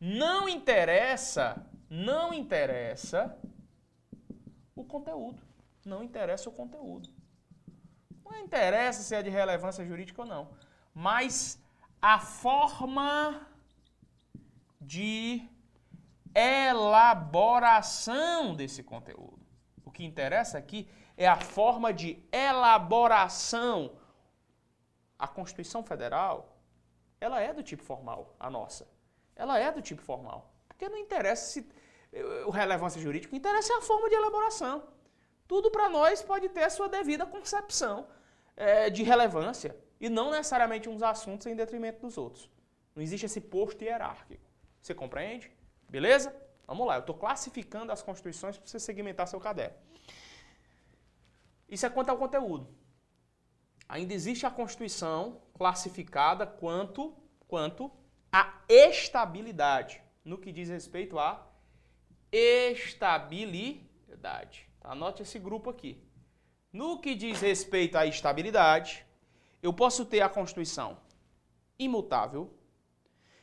não 0.00 0.48
interessa, 0.48 1.62
não 1.90 2.32
interessa 2.32 3.36
o 4.74 4.82
conteúdo. 4.82 5.42
Não 5.84 6.02
interessa 6.02 6.48
o 6.48 6.52
conteúdo. 6.52 7.10
Não 8.24 8.38
interessa 8.38 9.02
se 9.02 9.14
é 9.14 9.22
de 9.22 9.28
relevância 9.28 9.84
jurídica 9.84 10.22
ou 10.22 10.26
não. 10.26 10.65
Mas 10.96 11.60
a 12.00 12.18
forma 12.18 13.46
de 14.80 15.46
elaboração 16.34 18.54
desse 18.54 18.82
conteúdo. 18.82 19.44
O 19.84 19.90
que 19.90 20.04
interessa 20.04 20.56
aqui 20.56 20.88
é 21.16 21.28
a 21.28 21.36
forma 21.36 21.92
de 21.92 22.24
elaboração. 22.32 23.98
A 25.18 25.28
Constituição 25.28 25.82
Federal, 25.82 26.56
ela 27.20 27.40
é 27.40 27.52
do 27.52 27.62
tipo 27.62 27.82
formal, 27.82 28.34
a 28.40 28.50
nossa 28.50 28.88
ela 29.36 29.58
é 29.58 29.70
do 29.70 29.82
tipo 29.82 30.02
formal. 30.02 30.50
Porque 30.66 30.88
não 30.88 30.96
interessa 30.96 31.52
se 31.52 31.68
o 32.46 32.50
relevância 32.50 33.00
jurídica, 33.00 33.34
o 33.34 33.36
interessa 33.36 33.74
é 33.74 33.76
a 33.76 33.82
forma 33.82 34.08
de 34.08 34.14
elaboração. 34.14 34.82
Tudo 35.46 35.70
para 35.70 35.88
nós 35.88 36.22
pode 36.22 36.48
ter 36.48 36.64
a 36.64 36.70
sua 36.70 36.88
devida 36.88 37.26
concepção 37.26 38.08
é, 38.56 38.88
de 38.88 39.02
relevância 39.02 39.76
e 40.00 40.08
não 40.08 40.30
necessariamente 40.30 40.88
uns 40.88 41.02
assuntos 41.02 41.46
em 41.46 41.54
detrimento 41.54 42.00
dos 42.00 42.18
outros. 42.18 42.50
Não 42.94 43.02
existe 43.02 43.26
esse 43.26 43.40
posto 43.40 43.82
hierárquico. 43.82 44.44
Você 44.80 44.94
compreende? 44.94 45.50
Beleza? 45.88 46.34
Vamos 46.66 46.86
lá, 46.86 46.96
eu 46.96 47.00
estou 47.00 47.14
classificando 47.14 47.92
as 47.92 48.02
constituições 48.02 48.56
para 48.58 48.66
você 48.66 48.80
segmentar 48.80 49.28
seu 49.28 49.38
caderno. 49.38 49.76
Isso 51.68 51.86
é 51.86 51.90
quanto 51.90 52.10
ao 52.10 52.18
conteúdo. 52.18 52.68
Ainda 53.88 54.12
existe 54.12 54.44
a 54.44 54.50
Constituição 54.50 55.40
classificada 55.54 56.44
quanto, 56.46 57.16
quanto 57.46 57.90
a 58.32 58.60
estabilidade, 58.68 60.02
no 60.24 60.38
que 60.38 60.50
diz 60.50 60.68
respeito 60.68 61.18
à 61.18 61.46
estabilidade. 62.32 63.88
Anote 64.80 65.22
esse 65.22 65.38
grupo 65.38 65.70
aqui. 65.70 66.02
No 66.72 67.00
que 67.00 67.14
diz 67.14 67.40
respeito 67.40 67.96
à 67.96 68.04
estabilidade, 68.06 69.05
eu 69.66 69.72
posso 69.72 70.04
ter 70.04 70.20
a 70.20 70.28
Constituição 70.28 70.96
imutável, 71.76 72.42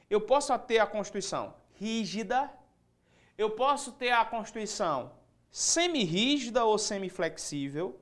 eu 0.10 0.22
posso 0.22 0.58
ter 0.60 0.80
a 0.80 0.88
Constituição 0.88 1.54
rígida, 1.74 2.50
eu 3.38 3.50
posso 3.52 3.92
ter 3.92 4.12
a 4.12 4.24
Constituição 4.24 5.12
semi-rígida 5.52 6.64
ou 6.64 6.78
semi-flexível, 6.78 8.00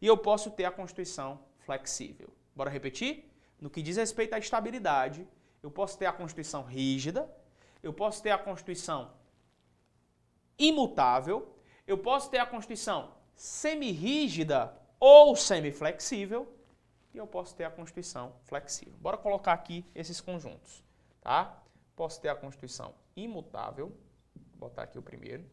e 0.00 0.06
eu 0.06 0.16
posso 0.16 0.52
ter 0.52 0.66
a 0.66 0.70
Constituição 0.70 1.40
flexível. 1.66 2.28
Bora 2.54 2.70
repetir? 2.70 3.12
No 3.60 3.68
que 3.68 3.82
diz 3.82 3.96
respeito 3.96 4.34
à 4.34 4.38
estabilidade, 4.38 5.26
eu 5.60 5.70
posso 5.70 5.98
ter 5.98 6.06
a 6.06 6.12
Constituição 6.12 6.62
rígida, 6.62 7.28
eu 7.82 7.92
posso 7.92 8.22
ter 8.22 8.30
a 8.30 8.38
Constituição 8.38 9.10
imutável, 10.56 11.58
eu 11.88 11.98
posso 11.98 12.30
ter 12.30 12.38
a 12.38 12.46
Constituição 12.46 13.16
semi-rígida 13.34 14.80
ou 15.00 15.34
semi-flexível, 15.34 16.54
e 17.14 17.18
eu 17.18 17.26
posso 17.26 17.54
ter 17.54 17.64
a 17.64 17.70
Constituição 17.70 18.34
flexível. 18.42 18.98
Bora 18.98 19.16
colocar 19.16 19.52
aqui 19.52 19.86
esses 19.94 20.20
conjuntos, 20.20 20.82
tá? 21.20 21.62
Posso 21.94 22.20
ter 22.20 22.28
a 22.28 22.34
Constituição 22.34 22.92
imutável, 23.14 23.96
vou 24.50 24.68
botar 24.68 24.82
aqui 24.82 24.98
o 24.98 25.02
primeiro. 25.02 25.48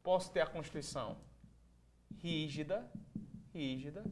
Posso 0.00 0.30
ter 0.30 0.40
a 0.40 0.46
Constituição 0.46 1.18
rígida, 2.18 2.88
rígida. 3.52 4.04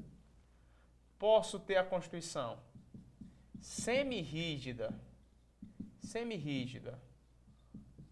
Posso 1.16 1.60
ter 1.60 1.76
a 1.76 1.84
Constituição 1.84 2.58
semi-rígida, 3.60 4.92
semi-rígida 6.00 7.00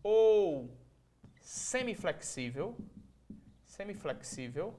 ou 0.02 0.74
semiflexível, 1.40 2.76
semiflexível 3.64 4.78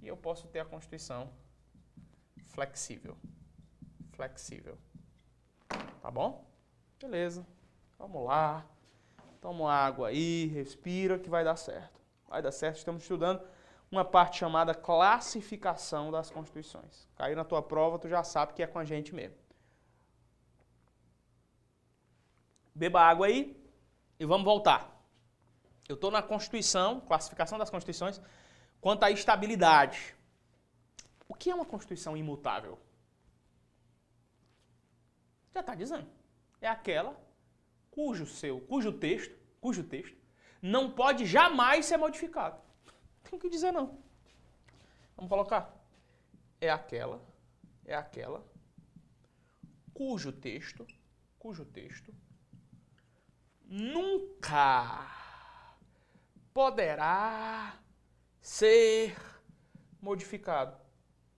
e 0.00 0.06
eu 0.06 0.16
posso 0.16 0.46
ter 0.46 0.60
a 0.60 0.64
Constituição 0.64 1.30
flexível. 2.58 3.16
Flexível. 4.14 4.76
Tá 6.02 6.10
bom? 6.10 6.44
Beleza. 7.00 7.46
Vamos 7.96 8.26
lá. 8.26 8.66
Toma 9.40 9.72
água 9.72 10.08
aí, 10.08 10.46
respira 10.46 11.20
que 11.20 11.30
vai 11.30 11.44
dar 11.44 11.54
certo. 11.54 12.00
Vai 12.28 12.42
dar 12.42 12.50
certo. 12.50 12.78
Estamos 12.78 13.02
estudando 13.02 13.40
uma 13.92 14.04
parte 14.04 14.38
chamada 14.38 14.74
classificação 14.74 16.10
das 16.10 16.30
constituições. 16.30 17.06
Caiu 17.14 17.36
na 17.36 17.44
tua 17.44 17.62
prova, 17.62 17.96
tu 17.96 18.08
já 18.08 18.24
sabe 18.24 18.54
que 18.54 18.62
é 18.62 18.66
com 18.66 18.80
a 18.80 18.84
gente 18.84 19.14
mesmo. 19.14 19.38
Beba 22.74 23.02
água 23.02 23.28
aí 23.28 23.56
e 24.18 24.26
vamos 24.26 24.44
voltar. 24.44 25.00
Eu 25.88 25.94
estou 25.94 26.10
na 26.10 26.22
Constituição, 26.22 27.00
classificação 27.00 27.56
das 27.56 27.70
Constituições, 27.70 28.20
quanto 28.80 29.04
à 29.04 29.12
estabilidade. 29.12 30.17
O 31.28 31.34
que 31.34 31.50
é 31.50 31.54
uma 31.54 31.64
Constituição 31.64 32.16
imutável? 32.16 32.78
Já 35.52 35.60
está 35.60 35.74
dizendo. 35.74 36.08
É 36.60 36.66
aquela 36.68 37.16
cujo 37.90 38.26
seu, 38.26 38.60
cujo 38.62 38.92
texto, 38.92 39.36
cujo 39.60 39.84
texto 39.84 40.16
não 40.62 40.90
pode 40.90 41.26
jamais 41.26 41.86
ser 41.86 41.96
modificado. 41.96 42.60
Não 42.86 43.30
tem 43.30 43.38
o 43.38 43.40
que 43.40 43.48
dizer 43.48 43.72
não. 43.72 43.98
Vamos 45.16 45.28
colocar. 45.28 45.74
É 46.60 46.70
aquela, 46.70 47.22
é 47.84 47.94
aquela 47.94 48.44
cujo 49.92 50.32
texto, 50.32 50.86
cujo 51.38 51.64
texto 51.64 52.14
nunca 53.64 55.06
poderá 56.54 57.78
ser 58.40 59.16
modificado. 60.00 60.87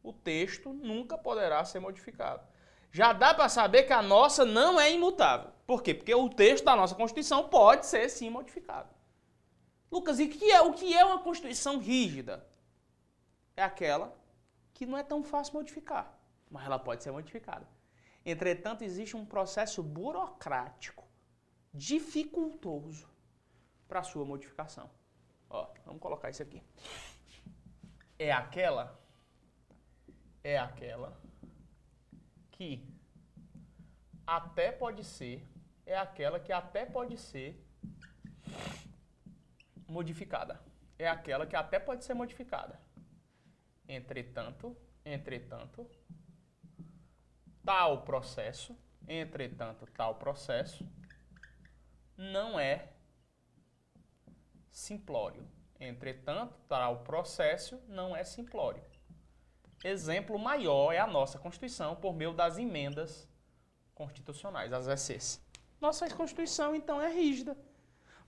O 0.03 0.13
texto 0.13 0.73
nunca 0.73 1.19
poderá 1.19 1.65
ser 1.65 1.81
modificado. 1.81 2.47
Já 2.93 3.13
dá 3.13 3.33
para 3.33 3.49
saber 3.49 3.85
que 3.85 3.93
a 3.93 4.03
nossa 4.03 4.45
não 4.45 4.81
é 4.81 4.93
imutável. 4.93 5.51
Por 5.67 5.83
quê? 5.83 5.95
Porque 5.95 6.15
o 6.15 6.29
texto 6.29 6.65
da 6.65 6.75
nossa 6.75 6.95
Constituição 6.95 7.49
pode 7.49 7.87
ser 7.87 8.09
sim 8.09 8.29
modificado. 8.31 8.89
Lucas, 9.91 10.19
e 10.19 10.27
que 10.29 10.51
é, 10.51 10.61
o 10.61 10.73
que 10.73 10.97
é 10.97 11.05
uma 11.05 11.21
Constituição 11.21 11.79
rígida? 11.79 12.47
É 13.57 13.63
aquela 13.63 14.17
que 14.73 14.87
não 14.87 14.97
é 14.97 15.03
tão 15.03 15.23
fácil 15.23 15.55
modificar, 15.55 16.19
mas 16.51 16.65
ela 16.65 16.79
pode 16.79 17.03
ser 17.03 17.11
modificada. 17.11 17.69
Entretanto, 18.25 18.83
existe 18.83 19.17
um 19.17 19.25
processo 19.25 19.83
burocrático 19.83 21.05
dificultoso 21.73 23.09
para 23.89 24.03
sua 24.03 24.25
modificação. 24.25 24.91
Ó, 25.49 25.69
vamos 25.85 26.01
colocar 26.01 26.31
isso 26.31 26.43
aqui. 26.43 26.63
É 28.19 28.31
aquela, 28.31 29.00
é 30.43 30.59
aquela 30.59 31.19
que 32.51 32.87
até 34.27 34.71
pode 34.71 35.05
ser, 35.05 35.47
é 35.85 35.97
aquela 35.97 36.39
que 36.39 36.53
até 36.53 36.85
pode 36.87 37.19
ser 37.19 37.67
modificada. 39.89 40.61
É 40.99 41.09
aquela 41.09 41.47
que 41.47 41.57
até 41.57 41.79
pode 41.79 42.05
ser 42.05 42.15
modificada. 42.15 42.81
Entretanto, 43.89 44.77
entretanto, 45.05 45.91
tal 47.65 48.03
processo, 48.03 48.79
entretanto, 49.09 49.87
tal 49.97 50.15
processo 50.17 50.87
não 52.17 52.61
é 52.61 52.93
simplório. 54.71 55.49
Entretanto, 55.81 56.55
tal 56.69 57.03
processo 57.03 57.83
não 57.89 58.15
é 58.15 58.23
simplório. 58.23 58.85
Exemplo 59.83 60.39
maior 60.39 60.93
é 60.93 60.99
a 60.99 61.07
nossa 61.07 61.39
Constituição 61.39 61.97
por 61.97 62.15
meio 62.15 62.33
das 62.33 62.59
emendas 62.59 63.27
constitucionais, 63.95 64.73
as 64.73 64.87
ECs. 64.87 65.41
Nossa 65.81 66.09
Constituição, 66.15 66.75
então, 66.75 67.01
é 67.01 67.13
rígida. 67.13 67.57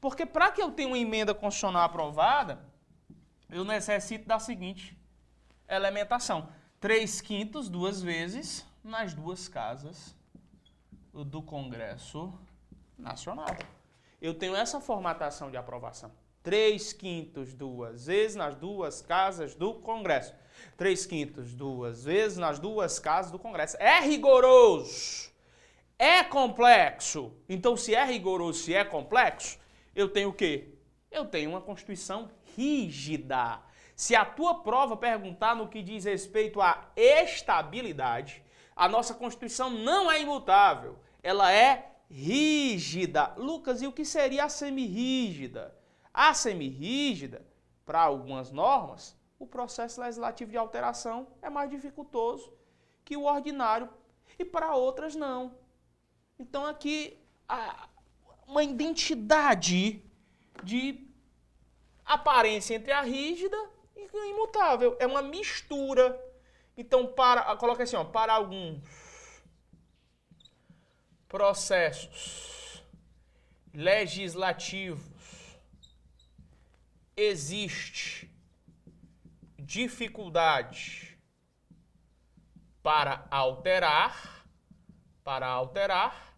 Porque 0.00 0.24
para 0.24 0.50
que 0.50 0.62
eu 0.62 0.72
tenha 0.72 0.88
uma 0.88 0.98
emenda 0.98 1.34
constitucional 1.34 1.84
aprovada, 1.84 2.64
eu 3.50 3.64
necessito 3.64 4.26
da 4.26 4.38
seguinte 4.38 4.98
elementação. 5.68 6.48
Três 6.80 7.20
quintos, 7.20 7.68
duas 7.68 8.02
vezes, 8.02 8.66
nas 8.82 9.14
duas 9.14 9.46
casas 9.46 10.16
do 11.12 11.42
Congresso 11.42 12.32
Nacional. 12.98 13.54
Eu 14.20 14.34
tenho 14.34 14.56
essa 14.56 14.80
formatação 14.80 15.50
de 15.50 15.56
aprovação. 15.56 16.10
Três 16.42 16.92
quintos 16.92 17.54
duas 17.54 18.06
vezes 18.06 18.34
nas 18.34 18.56
duas 18.56 19.00
casas 19.00 19.54
do 19.54 19.74
Congresso. 19.74 20.34
Três 20.76 21.06
quintos 21.06 21.54
duas 21.54 22.04
vezes 22.04 22.36
nas 22.36 22.58
duas 22.58 22.98
casas 22.98 23.30
do 23.30 23.38
Congresso. 23.38 23.76
É 23.78 24.00
rigoroso. 24.00 25.30
É 25.96 26.24
complexo. 26.24 27.32
Então, 27.48 27.76
se 27.76 27.94
é 27.94 28.04
rigoroso, 28.04 28.58
se 28.58 28.74
é 28.74 28.84
complexo, 28.84 29.56
eu 29.94 30.08
tenho 30.08 30.30
o 30.30 30.32
quê? 30.32 30.74
Eu 31.12 31.26
tenho 31.26 31.50
uma 31.50 31.60
Constituição 31.60 32.28
rígida. 32.56 33.60
Se 33.94 34.16
a 34.16 34.24
tua 34.24 34.62
prova 34.62 34.96
perguntar 34.96 35.54
no 35.54 35.68
que 35.68 35.80
diz 35.80 36.04
respeito 36.06 36.60
à 36.60 36.90
estabilidade, 36.96 38.42
a 38.74 38.88
nossa 38.88 39.14
Constituição 39.14 39.70
não 39.70 40.10
é 40.10 40.20
imutável. 40.20 40.98
Ela 41.22 41.52
é 41.52 41.92
rígida. 42.10 43.32
Lucas, 43.36 43.80
e 43.80 43.86
o 43.86 43.92
que 43.92 44.04
seria 44.04 44.46
a 44.46 44.48
semirrígida? 44.48 45.72
A 46.12 46.34
semirrígida, 46.34 47.46
para 47.84 48.02
algumas 48.02 48.50
normas, 48.50 49.16
o 49.38 49.46
processo 49.46 50.00
legislativo 50.00 50.50
de 50.50 50.56
alteração 50.56 51.26
é 51.40 51.48
mais 51.50 51.70
dificultoso 51.70 52.52
que 53.04 53.16
o 53.16 53.24
ordinário 53.24 53.88
e 54.38 54.44
para 54.44 54.74
outras 54.74 55.14
não. 55.14 55.56
Então 56.38 56.64
aqui 56.64 57.18
há 57.48 57.88
uma 58.46 58.62
identidade 58.62 60.04
de 60.62 61.08
aparência 62.04 62.74
entre 62.74 62.92
a 62.92 63.00
rígida 63.00 63.56
e 63.96 64.08
a 64.16 64.26
imutável. 64.26 64.96
É 65.00 65.06
uma 65.06 65.22
mistura. 65.22 66.20
Então, 66.76 67.06
para, 67.06 67.56
coloca 67.56 67.82
assim, 67.82 67.96
ó, 67.96 68.04
para 68.04 68.32
alguns 68.32 68.82
processos 71.28 72.82
legislativos 73.72 75.11
existe 77.22 78.28
dificuldade 79.58 81.18
para 82.82 83.26
alterar, 83.30 84.44
para 85.22 85.46
alterar, 85.46 86.36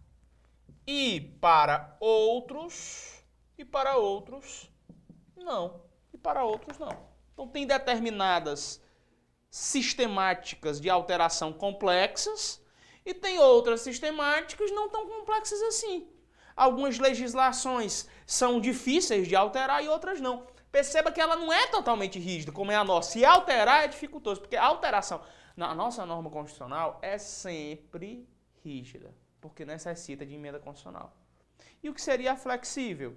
e 0.87 1.21
para 1.41 1.97
outros, 1.99 3.25
e 3.57 3.65
para 3.65 3.97
outros 3.97 4.71
não, 5.35 5.83
e 6.13 6.19
para 6.19 6.45
outros 6.45 6.79
não. 6.79 7.09
Então 7.33 7.49
tem 7.49 7.67
determinadas 7.67 8.83
sistemáticas 9.51 10.81
de 10.81 10.91
alteração 10.91 11.53
complexas 11.53 12.63
e 13.07 13.15
tem 13.15 13.39
outras 13.39 13.81
sistemáticas 13.81 14.71
não 14.71 14.91
tão 14.91 15.09
complexas 15.09 15.61
assim. 15.63 16.09
Algumas 16.55 16.99
legislações 16.99 18.07
são 18.27 18.61
difíceis 18.61 19.27
de 19.27 19.35
alterar 19.35 19.83
e 19.83 19.89
outras 19.89 20.21
não 20.21 20.47
perceba 20.75 21.13
que 21.13 21.21
ela 21.21 21.37
não 21.37 21.53
é 21.53 21.69
totalmente 21.69 22.19
rígida, 22.19 22.51
como 22.51 22.73
é 22.73 22.75
a 22.75 22.83
nossa. 22.83 23.13
Se 23.13 23.25
alterar 23.25 23.85
é 23.85 23.87
dificultoso, 23.87 24.41
porque 24.41 24.57
a 24.57 24.65
alteração 24.65 25.23
na 25.57 25.73
nossa 25.73 26.05
norma 26.05 26.29
constitucional 26.29 26.99
é 27.01 27.17
sempre 27.17 28.29
rígida, 28.65 29.15
porque 29.41 29.65
necessita 29.65 30.27
de 30.27 30.35
emenda 30.35 30.59
constitucional. 30.59 31.17
E 31.81 31.89
o 31.89 31.95
que 31.95 32.03
seria 32.03 32.35
flexível? 32.35 33.17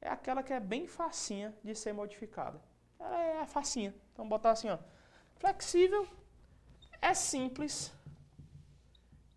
É 0.00 0.08
aquela 0.08 0.42
que 0.42 0.52
é 0.52 0.58
bem 0.58 0.88
facinha 0.88 1.56
de 1.62 1.72
ser 1.76 1.92
modificada. 1.92 2.60
Ela 2.98 3.20
é 3.22 3.46
facinha. 3.46 3.94
Então, 4.12 4.28
botar 4.28 4.50
assim, 4.50 4.70
ó. 4.70 4.78
Flexível 5.36 6.04
é 7.00 7.14
simples 7.14 7.92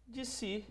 de 0.07 0.25
se 0.25 0.65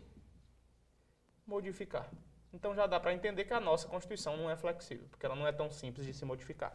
modificar. 1.47 2.11
Então 2.53 2.75
já 2.75 2.87
dá 2.87 2.99
para 2.99 3.15
entender 3.15 3.45
que 3.45 3.55
a 3.55 3.61
nossa 3.61 3.87
Constituição 3.89 4.37
não 4.37 4.51
é 4.51 4.57
flexível, 4.57 5.07
porque 5.09 5.25
ela 5.25 5.37
não 5.37 5.47
é 5.47 5.53
tão 5.53 5.71
simples 5.71 6.07
de 6.07 6.13
se 6.13 6.25
modificar. 6.25 6.73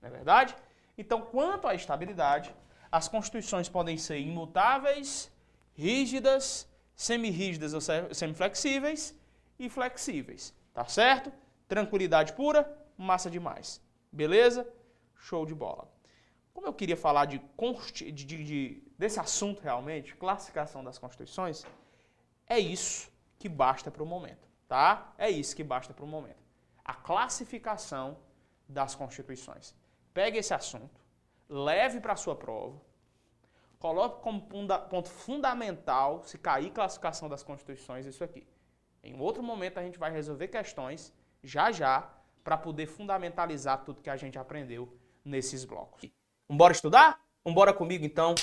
Não 0.00 0.08
é 0.08 0.12
verdade? 0.12 0.56
Então, 0.96 1.22
quanto 1.22 1.68
à 1.68 1.74
estabilidade, 1.74 2.54
as 2.90 3.06
constituições 3.08 3.68
podem 3.68 3.96
ser 3.96 4.18
imutáveis, 4.18 5.30
rígidas, 5.74 6.68
semi-rígidas 6.94 7.74
ou 7.74 7.80
semi-flexíveis 7.80 9.14
e 9.58 9.68
flexíveis. 9.68 10.54
Tá 10.72 10.84
certo? 10.86 11.32
Tranquilidade 11.68 12.32
pura, 12.32 12.68
massa 12.96 13.30
demais. 13.30 13.80
Beleza? 14.10 14.66
Show 15.14 15.44
de 15.44 15.54
bola. 15.54 15.88
Como 16.52 16.66
eu 16.66 16.72
queria 16.72 16.96
falar 16.96 17.26
de, 17.26 17.40
de, 18.12 18.24
de, 18.24 18.82
desse 18.98 19.20
assunto 19.20 19.60
realmente, 19.60 20.16
classificação 20.16 20.82
das 20.82 20.98
constituições, 20.98 21.64
é 22.46 22.58
isso 22.58 23.12
que 23.38 23.48
basta 23.48 23.90
para 23.90 24.02
o 24.02 24.06
momento 24.06 24.47
tá? 24.68 25.12
É 25.18 25.28
isso 25.30 25.56
que 25.56 25.64
basta 25.64 25.92
para 25.92 26.04
o 26.04 26.08
momento. 26.08 26.46
A 26.84 26.94
classificação 26.94 28.18
das 28.68 28.94
constituições. 28.94 29.74
pegue 30.12 30.38
esse 30.38 30.52
assunto, 30.52 31.00
leve 31.48 32.00
para 32.00 32.12
a 32.12 32.16
sua 32.16 32.36
prova, 32.36 32.80
coloque 33.78 34.20
como 34.22 34.42
ponto 34.42 35.08
fundamental, 35.08 36.22
se 36.24 36.36
cair 36.36 36.70
classificação 36.70 37.28
das 37.28 37.42
constituições, 37.42 38.04
isso 38.04 38.22
aqui. 38.22 38.46
Em 39.02 39.18
outro 39.18 39.42
momento 39.42 39.78
a 39.78 39.82
gente 39.82 39.98
vai 39.98 40.10
resolver 40.10 40.48
questões, 40.48 41.12
já 41.42 41.70
já, 41.70 42.12
para 42.42 42.58
poder 42.58 42.86
fundamentalizar 42.86 43.84
tudo 43.84 44.02
que 44.02 44.10
a 44.10 44.16
gente 44.16 44.38
aprendeu 44.38 44.92
nesses 45.24 45.64
blocos. 45.64 46.10
Vamos 46.48 46.70
estudar? 46.72 47.20
Vamos 47.44 47.72
comigo 47.74 48.04
então. 48.04 48.34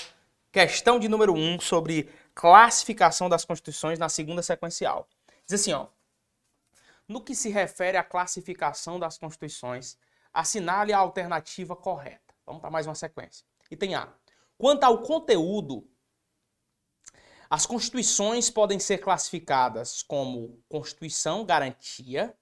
Questão 0.52 0.98
de 0.98 1.10
número 1.10 1.34
1 1.34 1.38
um 1.38 1.60
sobre 1.60 2.10
classificação 2.34 3.28
das 3.28 3.44
constituições 3.44 4.00
na 4.00 4.08
segunda 4.08 4.42
sequencial. 4.42 5.08
Diz 5.46 5.60
assim, 5.60 5.74
ó. 5.74 5.88
No 7.08 7.22
que 7.22 7.36
se 7.36 7.50
refere 7.50 7.98
à 7.98 8.04
classificação 8.04 9.00
das 9.00 9.18
constituições, 9.18 9.98
assinale 10.34 10.92
a 10.92 10.98
alternativa 10.98 11.76
correta. 11.76 12.34
Vamos 12.46 12.62
para 12.62 12.72
mais 12.72 12.88
uma 12.88 12.96
sequência. 12.96 13.46
Item 13.70 13.96
A. 13.96 14.14
Quanto 14.58 14.84
ao 14.84 15.02
conteúdo, 15.02 15.88
as 17.50 17.66
constituições 17.66 18.50
podem 18.50 18.80
ser 18.80 18.98
classificadas 18.98 20.02
como 20.02 20.64
Constituição 20.68 21.46
Garantia 21.46 22.36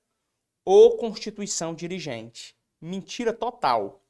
ou 0.63 0.97
Constituição 0.97 1.73
Dirigente. 1.73 2.58
Mentira 2.80 3.34
total. 3.34 4.02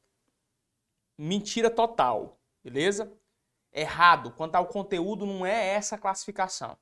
Mentira 1.18 1.70
total, 1.70 2.40
beleza? 2.64 3.12
Errado. 3.72 4.32
Quanto 4.32 4.56
ao 4.56 4.68
conteúdo, 4.68 5.26
não 5.26 5.46
é 5.46 5.70
essa 5.70 5.98
classificação. 5.98 6.78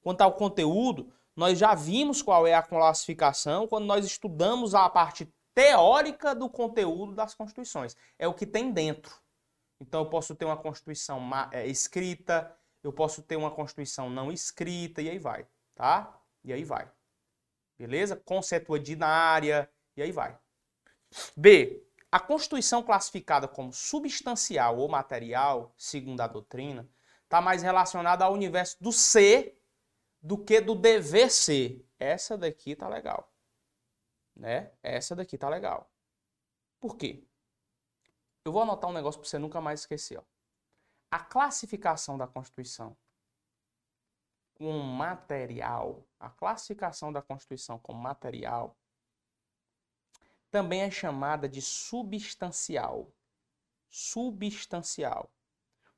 Quanto 0.00 0.22
ao 0.22 0.32
conteúdo, 0.34 1.12
nós 1.34 1.58
já 1.58 1.74
vimos 1.74 2.20
qual 2.20 2.46
é 2.46 2.54
a 2.54 2.62
classificação 2.62 3.66
quando 3.66 3.86
nós 3.86 4.04
estudamos 4.04 4.74
a 4.74 4.88
parte 4.88 5.32
teórica 5.54 6.34
do 6.34 6.48
conteúdo 6.48 7.14
das 7.14 7.34
constituições. 7.34 7.96
É 8.18 8.26
o 8.26 8.34
que 8.34 8.46
tem 8.46 8.70
dentro. 8.72 9.14
Então 9.80 10.00
eu 10.02 10.10
posso 10.10 10.34
ter 10.34 10.44
uma 10.44 10.56
constituição 10.56 11.20
é, 11.50 11.66
escrita, 11.66 12.54
eu 12.82 12.92
posso 12.92 13.22
ter 13.22 13.36
uma 13.36 13.50
constituição 13.50 14.08
não 14.08 14.30
escrita 14.30 15.02
e 15.02 15.08
aí 15.08 15.18
vai, 15.18 15.46
tá? 15.74 16.20
E 16.44 16.52
aí 16.52 16.64
vai. 16.64 16.90
Beleza? 17.78 18.16
Conceituadinária 18.16 19.70
e 19.96 20.02
aí 20.02 20.12
vai. 20.12 20.38
B. 21.36 21.84
A 22.10 22.20
constituição 22.20 22.82
classificada 22.82 23.48
como 23.48 23.72
substancial 23.72 24.76
ou 24.78 24.88
material, 24.88 25.74
segundo 25.78 26.20
a 26.20 26.26
doutrina, 26.26 26.86
está 27.24 27.40
mais 27.40 27.62
relacionada 27.62 28.24
ao 28.24 28.34
universo 28.34 28.76
do 28.80 28.92
ser 28.92 29.61
do 30.22 30.38
que 30.38 30.60
do 30.60 30.74
dever 30.74 31.30
ser. 31.30 31.84
Essa 31.98 32.38
daqui 32.38 32.76
tá 32.76 32.88
legal. 32.88 33.30
Né? 34.34 34.72
Essa 34.82 35.16
daqui 35.16 35.36
tá 35.36 35.48
legal. 35.48 35.90
Por 36.78 36.96
quê? 36.96 37.26
Eu 38.44 38.52
vou 38.52 38.62
anotar 38.62 38.88
um 38.88 38.92
negócio 38.92 39.20
para 39.20 39.28
você 39.28 39.38
nunca 39.38 39.60
mais 39.60 39.80
esquecer. 39.80 40.18
Ó. 40.18 40.22
A 41.10 41.20
classificação 41.20 42.16
da 42.16 42.26
Constituição 42.26 42.96
com 44.54 44.78
material, 44.78 46.06
a 46.18 46.30
classificação 46.30 47.12
da 47.12 47.20
Constituição 47.20 47.78
como 47.78 48.00
material, 48.00 48.76
também 50.50 50.82
é 50.82 50.90
chamada 50.90 51.48
de 51.48 51.60
substancial. 51.60 53.12
Substancial. 53.88 55.32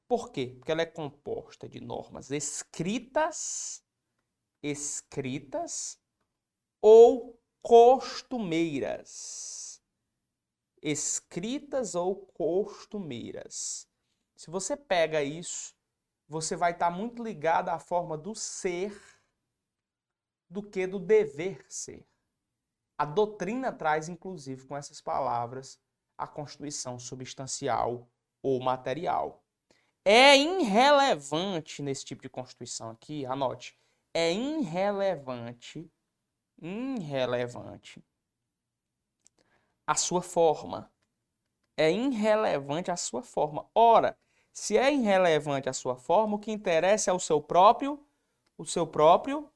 Por 0.09 0.31
quê? 0.31 0.55
Porque 0.59 0.73
ela 0.73 0.83
é 0.83 0.87
composta 0.87 1.69
de 1.69 1.81
normas 1.81 2.31
escritas 2.31 3.84
escritas 4.65 6.01
ou 6.81 7.39
costumeiras. 7.61 9.83
Escritas 10.81 11.95
ou 11.95 12.25
costumeiras. 12.29 13.87
Se 14.35 14.51
você 14.51 14.75
pega 14.75 15.23
isso, 15.23 15.77
você 16.27 16.57
vai 16.57 16.73
estar 16.73 16.91
muito 16.91 17.23
ligado 17.23 17.69
à 17.69 17.79
forma 17.79 18.17
do 18.17 18.35
ser 18.35 18.99
do 20.49 20.63
que 20.63 20.87
do 20.87 20.99
dever 20.99 21.67
ser. 21.69 22.09
A 22.97 23.05
doutrina 23.05 23.71
traz, 23.71 24.09
inclusive, 24.09 24.67
com 24.67 24.75
essas 24.75 25.03
palavras, 25.03 25.79
a 26.17 26.27
constituição 26.27 26.99
substancial 26.99 28.09
ou 28.43 28.63
material. 28.63 29.45
É 30.05 30.37
irrelevante 30.37 31.83
nesse 31.83 32.05
tipo 32.05 32.23
de 32.23 32.31
constituição 32.31 32.91
aqui, 32.91 33.27
anote, 33.27 33.77
é 34.15 34.33
irrelevante, 34.33 35.91
irrelevante 36.63 38.03
a 39.85 39.97
sua 39.97 40.23
forma. 40.23 40.91
É 41.77 41.91
irrelevante 41.91 42.93
a 42.93 42.97
sua 42.97 43.23
forma. 43.23 43.69
Ora, 43.75 44.17
se 44.53 44.79
é 44.79 44.93
irrelevante 44.93 45.69
a 45.69 45.73
sua 45.73 45.97
forma, 45.97 46.37
o 46.37 46.39
que 46.39 46.53
interessa 46.53 47.11
é 47.11 47.15
o 47.15 47.19
seu 47.19 47.43
próprio, 47.43 48.07
o 48.57 48.65
seu 48.65 48.87
próprio 48.87 49.51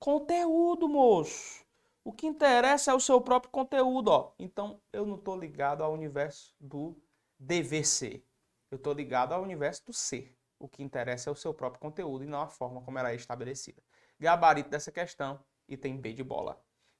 conteúdo, 0.00 0.88
moço. 0.88 1.64
O 2.04 2.12
que 2.12 2.26
interessa 2.26 2.90
é 2.90 2.94
o 2.94 3.00
seu 3.00 3.20
próprio 3.20 3.52
conteúdo, 3.52 4.08
ó. 4.08 4.32
Então, 4.36 4.82
eu 4.92 5.06
não 5.06 5.14
estou 5.14 5.38
ligado 5.38 5.84
ao 5.84 5.92
universo 5.92 6.52
do 6.58 7.00
dever 7.38 7.86
ser. 7.86 8.26
Eu 8.68 8.76
estou 8.76 8.92
ligado 8.92 9.32
ao 9.32 9.42
universo 9.42 9.86
do 9.86 9.92
ser. 9.92 10.36
O 10.58 10.68
que 10.68 10.82
interessa 10.82 11.30
é 11.30 11.32
o 11.32 11.36
seu 11.36 11.54
próprio 11.54 11.80
conteúdo 11.80 12.24
e 12.24 12.26
não 12.26 12.40
a 12.40 12.48
forma 12.48 12.82
como 12.82 12.98
ela 12.98 13.12
é 13.12 13.14
estabelecida 13.14 13.80
gabarito 14.22 14.70
dessa 14.70 14.92
questão, 14.92 15.40
item 15.68 15.96
B 15.96 16.12
de 16.12 16.22
bola. 16.22 16.58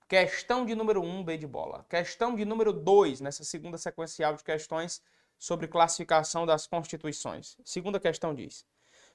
Questão 0.09 0.67
de 0.67 0.75
número 0.75 1.01
1, 1.01 1.25
B 1.25 1.39
de 1.39 1.47
bola. 1.47 1.87
Questão 1.89 2.35
de 2.35 2.45
número 2.45 2.73
2, 2.73 3.21
nessa 3.21 3.45
segunda 3.45 3.79
sequencial 3.79 4.35
de 4.35 4.43
questões 4.43 5.01
sobre 5.39 5.69
classificação 5.69 6.45
das 6.45 6.67
constituições. 6.67 7.57
Segunda 7.65 8.01
questão 8.01 8.35
diz: 8.35 8.67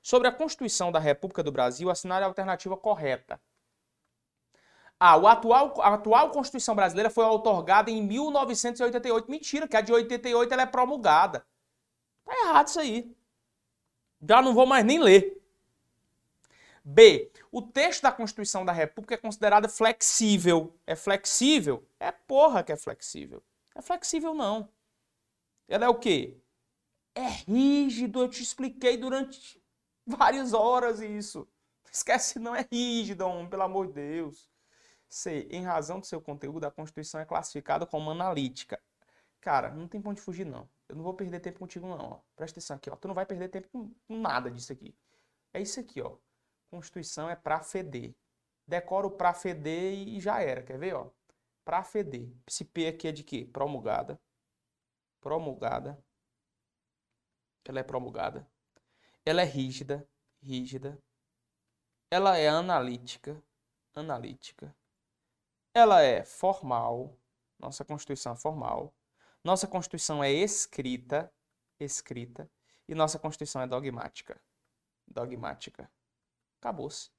Sobre 0.01 0.27
a 0.27 0.31
Constituição 0.31 0.91
da 0.91 0.99
República 0.99 1.43
do 1.43 1.51
Brasil, 1.51 1.89
assinale 1.89 2.23
a 2.23 2.27
alternativa 2.27 2.77
correta. 2.77 3.39
Ah, 4.99 5.17
o 5.17 5.27
atual, 5.27 5.79
a 5.81 5.93
atual 5.93 6.31
Constituição 6.31 6.75
brasileira 6.75 7.09
foi 7.09 7.25
otorgada 7.25 7.91
em 7.91 8.01
1988. 8.01 9.29
Mentira, 9.29 9.67
que 9.67 9.77
a 9.77 9.81
de 9.81 9.91
88 9.91 10.51
ela 10.51 10.63
é 10.63 10.65
promulgada. 10.65 11.45
Tá 12.25 12.33
errado 12.45 12.67
isso 12.67 12.79
aí. 12.79 13.15
Já 14.27 14.41
não 14.41 14.55
vou 14.55 14.65
mais 14.65 14.83
nem 14.83 14.97
ler. 14.97 15.37
B. 16.83 17.29
O 17.51 17.61
texto 17.61 18.03
da 18.03 18.11
Constituição 18.11 18.65
da 18.65 18.71
República 18.71 19.15
é 19.15 19.17
considerado 19.17 19.69
flexível. 19.69 20.77
É 20.85 20.95
flexível? 20.95 21.87
É 21.99 22.11
porra 22.11 22.63
que 22.63 22.71
é 22.71 22.77
flexível. 22.77 23.43
É 23.75 23.81
flexível 23.81 24.33
não. 24.33 24.69
Ela 25.67 25.85
é 25.85 25.89
o 25.89 25.95
quê? 25.95 26.37
É 27.15 27.27
rígido. 27.27 28.21
Eu 28.21 28.29
te 28.29 28.43
expliquei 28.43 28.97
durante 28.97 29.61
várias 30.05 30.53
horas 30.53 31.01
isso. 31.01 31.47
Esquece, 31.91 32.39
não 32.39 32.55
é 32.55 32.67
rígido, 32.71 33.25
homem, 33.25 33.49
pelo 33.49 33.63
amor 33.63 33.87
de 33.87 33.93
Deus. 33.93 34.49
C. 35.09 35.47
Em 35.49 35.63
razão 35.63 35.99
do 35.99 36.05
seu 36.05 36.21
conteúdo, 36.21 36.65
a 36.65 36.71
Constituição 36.71 37.19
é 37.21 37.25
classificada 37.25 37.85
como 37.85 38.11
analítica. 38.11 38.79
Cara, 39.39 39.69
não 39.69 39.87
tem 39.87 40.01
ponto 40.01 40.17
de 40.17 40.21
fugir, 40.21 40.45
não. 40.45 40.69
Eu 40.89 40.95
não 40.95 41.03
vou 41.03 41.13
perder 41.13 41.39
tempo 41.39 41.59
contigo, 41.59 41.87
não. 41.87 41.97
Ó. 41.97 42.19
Presta 42.35 42.59
atenção 42.59 42.75
aqui, 42.75 42.89
ó. 42.89 42.95
Tu 42.95 43.07
não 43.07 43.15
vai 43.15 43.25
perder 43.25 43.49
tempo 43.49 43.69
com 43.71 43.95
nada 44.09 44.51
disso 44.51 44.73
aqui. 44.73 44.95
É 45.53 45.61
isso 45.61 45.79
aqui, 45.79 46.01
ó. 46.01 46.17
Constituição 46.69 47.29
é 47.29 47.35
para 47.35 47.61
feder. 47.61 48.15
Decora 48.67 49.07
o 49.07 49.11
para 49.11 49.33
feder 49.33 49.93
e 49.93 50.19
já 50.19 50.41
era. 50.41 50.61
Quer 50.61 50.77
ver? 50.77 50.93
Ó? 50.93 51.09
Para 51.63 51.83
feder. 51.83 52.29
Esse 52.45 52.65
P 52.65 52.87
aqui 52.87 53.07
é 53.07 53.11
de 53.11 53.23
quê? 53.23 53.45
Promulgada. 53.45 54.19
Promulgada. 55.21 56.03
Ela 57.65 57.79
é 57.79 57.83
promulgada. 57.83 58.47
Ela 59.25 59.41
é 59.41 59.45
rígida. 59.45 60.07
Rígida. 60.41 61.01
Ela 62.11 62.37
é 62.37 62.47
analítica. 62.47 63.41
Analítica. 63.95 64.75
Ela 65.73 66.01
é 66.01 66.23
formal. 66.23 67.17
Nossa 67.59 67.83
Constituição 67.85 68.33
é 68.33 68.37
formal. 68.37 68.93
Nossa 69.43 69.67
Constituição 69.67 70.23
é 70.23 70.31
escrita. 70.31 71.31
Escrita. 71.79 72.49
E 72.87 72.95
nossa 72.95 73.19
Constituição 73.19 73.61
é 73.61 73.67
dogmática. 73.67 74.41
Dogmática. 75.05 75.89
Acabou-se. 76.59 77.09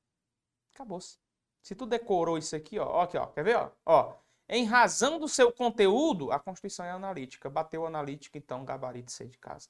Acabou-se. 0.74 1.18
Se 1.62 1.74
tu 1.74 1.86
decorou 1.86 2.38
isso 2.38 2.54
aqui, 2.56 2.78
ó, 2.78 3.00
aqui, 3.00 3.16
ó, 3.16 3.26
quer 3.26 3.44
ver, 3.44 3.56
ó? 3.56 3.70
ó? 3.84 4.14
Em 4.48 4.64
razão 4.64 5.18
do 5.18 5.28
seu 5.28 5.52
conteúdo, 5.52 6.32
a 6.32 6.38
Constituição 6.38 6.86
é 6.86 6.90
analítica. 6.90 7.50
Bateu 7.50 7.86
analítica, 7.86 8.38
então, 8.38 8.64
gabarito 8.64 9.12
C 9.12 9.26
de 9.26 9.36
casa. 9.38 9.68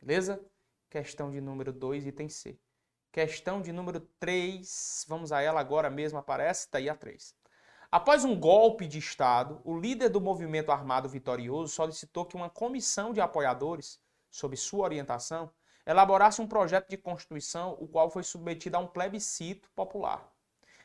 Beleza? 0.00 0.44
Questão 0.88 1.30
de 1.30 1.40
número 1.40 1.72
2, 1.72 2.06
item 2.06 2.28
C. 2.28 2.58
Questão 3.10 3.60
de 3.60 3.72
número 3.72 4.00
3, 4.18 5.06
vamos 5.08 5.32
a 5.32 5.40
ela 5.40 5.60
agora 5.60 5.88
mesmo, 5.88 6.18
aparece, 6.18 6.68
tá 6.68 6.78
aí 6.78 6.88
a 6.88 6.94
3. 6.94 7.34
Após 7.90 8.24
um 8.24 8.38
golpe 8.38 8.88
de 8.88 8.98
Estado, 8.98 9.60
o 9.64 9.78
líder 9.78 10.08
do 10.08 10.20
movimento 10.20 10.72
armado 10.72 11.08
vitorioso 11.08 11.72
solicitou 11.72 12.26
que 12.26 12.34
uma 12.34 12.50
comissão 12.50 13.12
de 13.12 13.20
apoiadores, 13.20 14.00
sob 14.30 14.56
sua 14.56 14.84
orientação, 14.84 15.48
elaborasse 15.86 16.40
um 16.40 16.46
projeto 16.46 16.88
de 16.88 16.96
Constituição, 16.96 17.76
o 17.80 17.86
qual 17.86 18.10
foi 18.10 18.22
submetido 18.22 18.76
a 18.76 18.80
um 18.80 18.86
plebiscito 18.86 19.70
popular, 19.72 20.32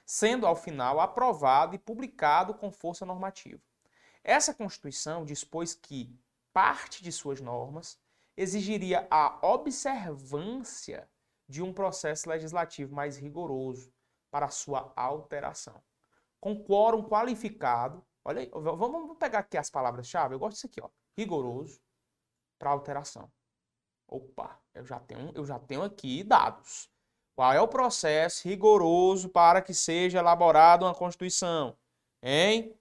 sendo 0.05 0.45
ao 0.45 0.55
final 0.55 0.99
aprovado 0.99 1.75
e 1.75 1.79
publicado 1.79 2.53
com 2.53 2.71
força 2.71 3.05
normativa. 3.05 3.61
Essa 4.23 4.53
Constituição 4.53 5.25
dispôs 5.25 5.73
que 5.73 6.13
parte 6.53 7.03
de 7.03 7.11
suas 7.11 7.39
normas, 7.39 7.99
exigiria 8.35 9.07
a 9.09 9.39
observância 9.45 11.09
de 11.47 11.61
um 11.61 11.73
processo 11.73 12.29
legislativo 12.29 12.93
mais 12.93 13.17
rigoroso 13.17 13.91
para 14.31 14.49
sua 14.49 14.91
alteração. 14.95 15.81
Com 16.39 16.61
quórum 16.63 17.03
qualificado, 17.03 18.05
olha 18.23 18.41
aí, 18.41 18.49
vamos 18.53 19.17
pegar 19.17 19.39
aqui 19.39 19.57
as 19.57 19.69
palavras-chave, 19.69 20.35
eu 20.35 20.39
gosto 20.39 20.55
disso 20.55 20.67
aqui, 20.67 20.81
ó, 20.81 20.89
rigoroso 21.17 21.81
para 22.57 22.69
alteração. 22.69 23.31
Opa, 24.09 24.59
eu 24.73 24.85
já 24.85 24.99
tenho, 24.99 25.31
eu 25.35 25.45
já 25.45 25.59
tenho 25.59 25.83
aqui 25.83 26.23
dados. 26.23 26.89
Qual 27.35 27.53
é 27.53 27.61
o 27.61 27.67
processo 27.67 28.47
rigoroso 28.47 29.29
para 29.29 29.61
que 29.61 29.73
seja 29.73 30.19
elaborada 30.19 30.83
uma 30.85 30.95
Constituição? 30.95 31.77
Hein? 32.21 32.75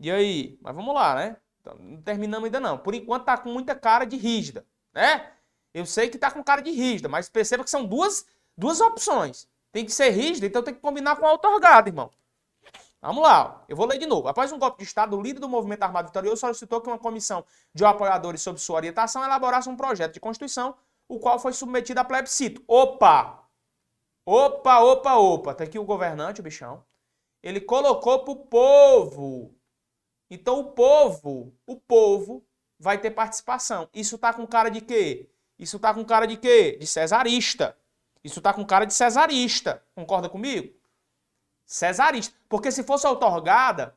E 0.00 0.10
aí? 0.10 0.58
Mas 0.60 0.74
vamos 0.74 0.94
lá, 0.94 1.14
né? 1.14 1.36
Então, 1.60 1.76
não 1.78 2.02
terminamos 2.02 2.44
ainda 2.44 2.60
não. 2.60 2.76
Por 2.76 2.94
enquanto 2.94 3.24
tá 3.24 3.38
com 3.38 3.50
muita 3.50 3.74
cara 3.74 4.04
de 4.04 4.16
rígida, 4.16 4.66
né? 4.92 5.32
Eu 5.72 5.86
sei 5.86 6.10
que 6.10 6.18
tá 6.18 6.30
com 6.30 6.42
cara 6.44 6.60
de 6.60 6.70
rígida, 6.70 7.08
mas 7.08 7.28
perceba 7.28 7.64
que 7.64 7.70
são 7.70 7.86
duas, 7.86 8.26
duas 8.56 8.80
opções. 8.80 9.48
Tem 9.72 9.84
que 9.84 9.92
ser 9.92 10.10
rígida, 10.10 10.46
então 10.46 10.62
tem 10.62 10.74
que 10.74 10.80
combinar 10.80 11.16
com 11.16 11.26
a 11.26 11.32
otorgada, 11.32 11.88
irmão. 11.88 12.10
Vamos 13.04 13.22
lá, 13.22 13.62
eu 13.68 13.76
vou 13.76 13.86
ler 13.86 13.98
de 13.98 14.06
novo. 14.06 14.28
Após 14.28 14.50
um 14.50 14.58
golpe 14.58 14.78
de 14.78 14.84
Estado, 14.84 15.14
o 15.14 15.20
líder 15.20 15.38
do 15.38 15.46
movimento 15.46 15.82
armado 15.82 16.08
vitorioso 16.08 16.40
solicitou 16.40 16.80
que 16.80 16.88
uma 16.88 16.98
comissão 16.98 17.44
de 17.74 17.84
apoiadores 17.84 18.40
sob 18.40 18.58
sua 18.58 18.76
orientação 18.76 19.22
elaborasse 19.22 19.68
um 19.68 19.76
projeto 19.76 20.14
de 20.14 20.20
Constituição, 20.20 20.74
o 21.06 21.18
qual 21.18 21.38
foi 21.38 21.52
submetido 21.52 22.00
a 22.00 22.04
plebiscito. 22.04 22.64
Opa! 22.66 23.46
Opa, 24.24 24.80
opa, 24.80 25.16
opa. 25.16 25.54
Tá 25.54 25.64
aqui 25.64 25.78
o 25.78 25.84
governante, 25.84 26.40
o 26.40 26.42
bichão. 26.42 26.82
Ele 27.42 27.60
colocou 27.60 28.24
pro 28.24 28.36
povo. 28.36 29.54
Então 30.30 30.60
o 30.60 30.72
povo, 30.72 31.54
o 31.66 31.76
povo 31.76 32.42
vai 32.78 32.96
ter 32.96 33.10
participação. 33.10 33.86
Isso 33.92 34.16
tá 34.16 34.32
com 34.32 34.46
cara 34.46 34.70
de 34.70 34.80
quê? 34.80 35.28
Isso 35.58 35.78
tá 35.78 35.92
com 35.92 36.02
cara 36.06 36.26
de 36.26 36.38
quê? 36.38 36.78
De 36.80 36.86
cesarista. 36.86 37.76
Isso 38.24 38.40
tá 38.40 38.54
com 38.54 38.64
cara 38.64 38.86
de 38.86 38.94
cesarista. 38.94 39.84
Concorda 39.94 40.30
comigo? 40.30 40.74
Cesarista. 41.64 42.34
Porque 42.48 42.70
se 42.70 42.82
fosse 42.82 43.06
outorgada, 43.06 43.96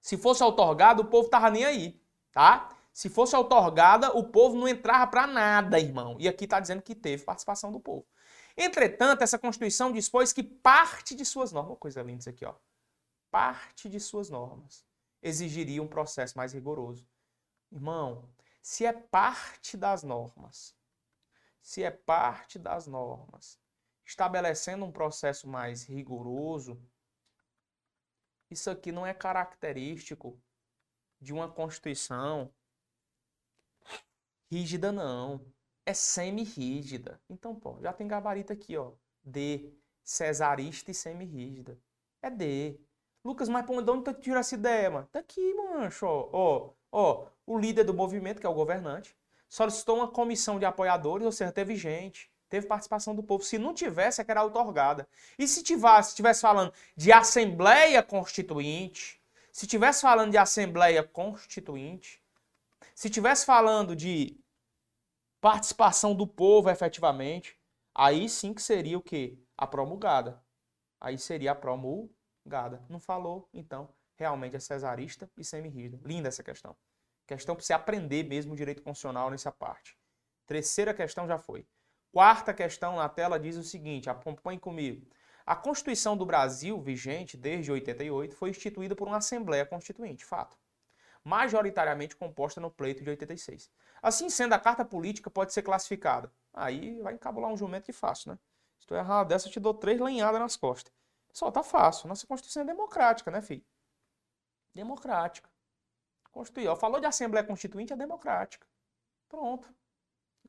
se 0.00 0.16
fosse 0.16 0.42
outorgada, 0.42 1.00
o 1.00 1.06
povo 1.06 1.28
tava 1.28 1.50
nem 1.50 1.64
aí, 1.64 2.00
tá? 2.32 2.68
Se 2.92 3.08
fosse 3.08 3.34
outorgada, 3.34 4.16
o 4.16 4.24
povo 4.24 4.56
não 4.56 4.68
entrava 4.68 5.06
para 5.06 5.26
nada, 5.26 5.80
irmão. 5.80 6.16
E 6.20 6.28
aqui 6.28 6.44
está 6.44 6.60
dizendo 6.60 6.82
que 6.82 6.94
teve 6.94 7.24
participação 7.24 7.72
do 7.72 7.80
povo. 7.80 8.06
Entretanto, 8.56 9.22
essa 9.22 9.38
Constituição 9.38 9.90
dispôs 9.90 10.32
que 10.32 10.42
parte 10.42 11.14
de 11.14 11.24
suas 11.24 11.50
normas, 11.50 11.78
coisa 11.78 12.02
linda 12.02 12.20
isso 12.20 12.30
aqui, 12.30 12.44
ó, 12.44 12.54
parte 13.30 13.88
de 13.88 13.98
suas 13.98 14.30
normas 14.30 14.84
exigiria 15.20 15.82
um 15.82 15.88
processo 15.88 16.36
mais 16.36 16.52
rigoroso. 16.52 17.04
Irmão, 17.72 18.28
se 18.62 18.86
é 18.86 18.92
parte 18.92 19.76
das 19.76 20.04
normas, 20.04 20.76
se 21.60 21.82
é 21.82 21.90
parte 21.90 22.58
das 22.58 22.86
normas 22.86 23.58
estabelecendo 24.04 24.84
um 24.84 24.92
processo 24.92 25.48
mais 25.48 25.84
rigoroso, 25.84 26.80
isso 28.50 28.70
aqui 28.70 28.92
não 28.92 29.06
é 29.06 29.14
característico 29.14 30.40
de 31.20 31.32
uma 31.32 31.48
Constituição 31.48 32.52
rígida, 34.50 34.92
não. 34.92 35.44
É 35.86 35.94
semi-rígida. 35.94 37.20
Então, 37.28 37.54
pô, 37.54 37.78
já 37.80 37.92
tem 37.92 38.06
gabarito 38.06 38.52
aqui, 38.52 38.76
ó. 38.76 38.92
D. 39.22 39.72
Cesarista 40.02 40.90
e 40.90 40.94
semi-rígida. 40.94 41.78
É 42.22 42.30
D. 42.30 42.78
Lucas, 43.24 43.48
mas 43.48 43.64
pô, 43.66 43.80
de 43.80 43.90
onde 43.90 44.04
tu 44.04 44.14
tirou 44.14 44.38
essa 44.38 44.54
ideia, 44.54 44.90
mano? 44.90 45.08
Tá 45.10 45.20
aqui, 45.20 45.54
mancho. 45.54 46.06
Ó, 46.06 46.74
ó, 46.92 47.26
o 47.46 47.58
líder 47.58 47.84
do 47.84 47.94
movimento, 47.94 48.38
que 48.38 48.46
é 48.46 48.48
o 48.48 48.54
governante, 48.54 49.16
solicitou 49.48 49.96
uma 49.96 50.10
comissão 50.10 50.58
de 50.58 50.66
apoiadores, 50.66 51.24
ou 51.24 51.32
seja, 51.32 51.52
teve 51.52 51.74
gente 51.74 52.30
teve 52.48 52.66
participação 52.66 53.14
do 53.14 53.22
povo. 53.22 53.44
Se 53.44 53.58
não 53.58 53.74
tivesse, 53.74 54.20
é 54.20 54.24
que 54.24 54.30
era 54.30 54.44
otorgada. 54.44 55.08
E 55.38 55.46
se 55.46 55.62
tivesse, 55.62 56.10
se 56.10 56.16
tivesse 56.16 56.40
falando 56.40 56.72
de 56.96 57.12
Assembleia 57.12 58.02
Constituinte, 58.02 59.20
se 59.52 59.66
tivesse 59.66 60.02
falando 60.02 60.30
de 60.30 60.38
Assembleia 60.38 61.02
Constituinte, 61.02 62.22
se 62.94 63.10
tivesse 63.10 63.44
falando 63.44 63.94
de 63.96 64.36
participação 65.40 66.14
do 66.14 66.26
povo 66.26 66.70
efetivamente, 66.70 67.58
aí 67.94 68.28
sim 68.28 68.54
que 68.54 68.62
seria 68.62 68.98
o 68.98 69.02
quê? 69.02 69.38
A 69.56 69.66
promulgada. 69.66 70.42
Aí 71.00 71.18
seria 71.18 71.52
a 71.52 71.54
promulgada. 71.54 72.82
Não 72.88 72.98
falou, 72.98 73.48
então, 73.52 73.88
realmente 74.16 74.56
é 74.56 74.60
cesarista 74.60 75.30
e 75.36 75.44
semi-rígido. 75.44 76.00
Linda 76.04 76.28
essa 76.28 76.42
questão. 76.42 76.76
Questão 77.26 77.54
para 77.54 77.64
você 77.64 77.72
aprender 77.72 78.24
mesmo 78.24 78.52
o 78.52 78.56
direito 78.56 78.82
constitucional 78.82 79.30
nessa 79.30 79.52
parte. 79.52 79.96
Terceira 80.46 80.92
questão 80.92 81.26
já 81.26 81.38
foi. 81.38 81.66
Quarta 82.14 82.54
questão 82.54 82.94
na 82.94 83.08
tela 83.08 83.40
diz 83.40 83.56
o 83.56 83.64
seguinte, 83.64 84.08
acompanhe 84.08 84.56
comigo. 84.56 85.04
A 85.44 85.56
Constituição 85.56 86.16
do 86.16 86.24
Brasil, 86.24 86.80
vigente 86.80 87.36
desde 87.36 87.72
88, 87.72 88.36
foi 88.36 88.50
instituída 88.50 88.94
por 88.94 89.08
uma 89.08 89.16
Assembleia 89.16 89.66
Constituinte, 89.66 90.24
fato. 90.24 90.56
Majoritariamente 91.24 92.14
composta 92.14 92.60
no 92.60 92.70
pleito 92.70 93.02
de 93.02 93.10
86. 93.10 93.68
Assim 94.00 94.30
sendo, 94.30 94.52
a 94.52 94.60
carta 94.60 94.84
política 94.84 95.28
pode 95.28 95.52
ser 95.52 95.62
classificada. 95.62 96.32
Aí 96.52 97.00
vai 97.00 97.14
encabular 97.14 97.50
um 97.50 97.56
jumento 97.56 97.86
de 97.86 97.92
fácil, 97.92 98.30
né? 98.30 98.38
Se 98.78 98.86
tu 98.86 98.94
errar 98.94 99.24
dessa, 99.24 99.48
eu 99.48 99.52
te 99.52 99.58
dou 99.58 99.74
três 99.74 100.00
lenhadas 100.00 100.40
nas 100.40 100.56
costas. 100.56 100.92
Só 101.32 101.50
tá 101.50 101.64
fácil. 101.64 102.08
Nossa 102.08 102.28
Constituição 102.28 102.62
é 102.62 102.66
democrática, 102.66 103.28
né, 103.28 103.42
filho? 103.42 103.64
Democrática. 104.72 105.50
Constituiu. 106.30 106.76
Falou 106.76 107.00
de 107.00 107.06
Assembleia 107.06 107.44
Constituinte, 107.44 107.92
é 107.92 107.96
democrática. 107.96 108.64
Pronto. 109.28 109.68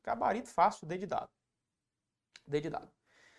Gabarito 0.04 0.48
fácil, 0.48 0.86
De 2.46 2.60
dado. 2.70 2.90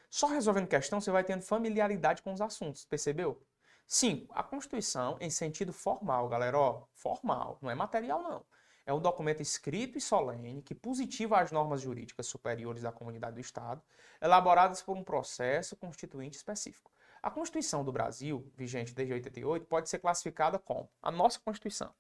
Só 0.10 0.28
resolvendo 0.28 0.68
questão 0.68 1.00
você 1.00 1.12
vai 1.12 1.24
tendo 1.24 1.42
familiaridade 1.42 2.22
com 2.22 2.34
os 2.34 2.42
assuntos, 2.42 2.86
percebeu? 2.86 3.42
Sim, 3.86 4.28
a 4.32 4.44
Constituição, 4.44 5.18
em 5.22 5.30
sentido 5.30 5.72
formal, 5.72 6.28
galera, 6.28 6.58
ó, 6.58 6.84
formal, 6.94 7.58
não 7.62 7.72
é 7.72 7.76
material 7.76 8.22
não. 8.22 8.46
É 8.86 8.94
um 8.94 9.02
documento 9.02 9.42
escrito 9.42 9.98
e 9.98 10.02
solene 10.02 10.62
que 10.62 10.74
positiva 10.74 11.40
as 11.40 11.52
normas 11.52 11.82
jurídicas 11.82 12.28
superiores 12.28 12.84
da 12.84 12.92
comunidade 12.92 13.36
do 13.36 13.42
Estado, 13.42 13.82
elaboradas 14.22 14.82
por 14.82 14.96
um 14.96 15.04
processo 15.04 15.76
constituinte 15.76 16.38
específico. 16.38 16.92
A 17.22 17.30
Constituição 17.30 17.84
do 17.84 17.92
Brasil, 17.92 18.50
vigente 18.56 18.94
desde 18.94 19.14
88, 19.14 19.66
pode 19.66 19.90
ser 19.90 20.00
classificada 20.00 20.58
como 20.58 20.90
a 21.02 21.12
nossa 21.12 21.40
Constituição. 21.40 21.94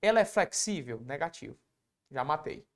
Ela 0.00 0.20
é 0.20 0.24
flexível? 0.24 1.00
Negativo. 1.00 1.58
Já 2.10 2.24
matei. 2.24 2.66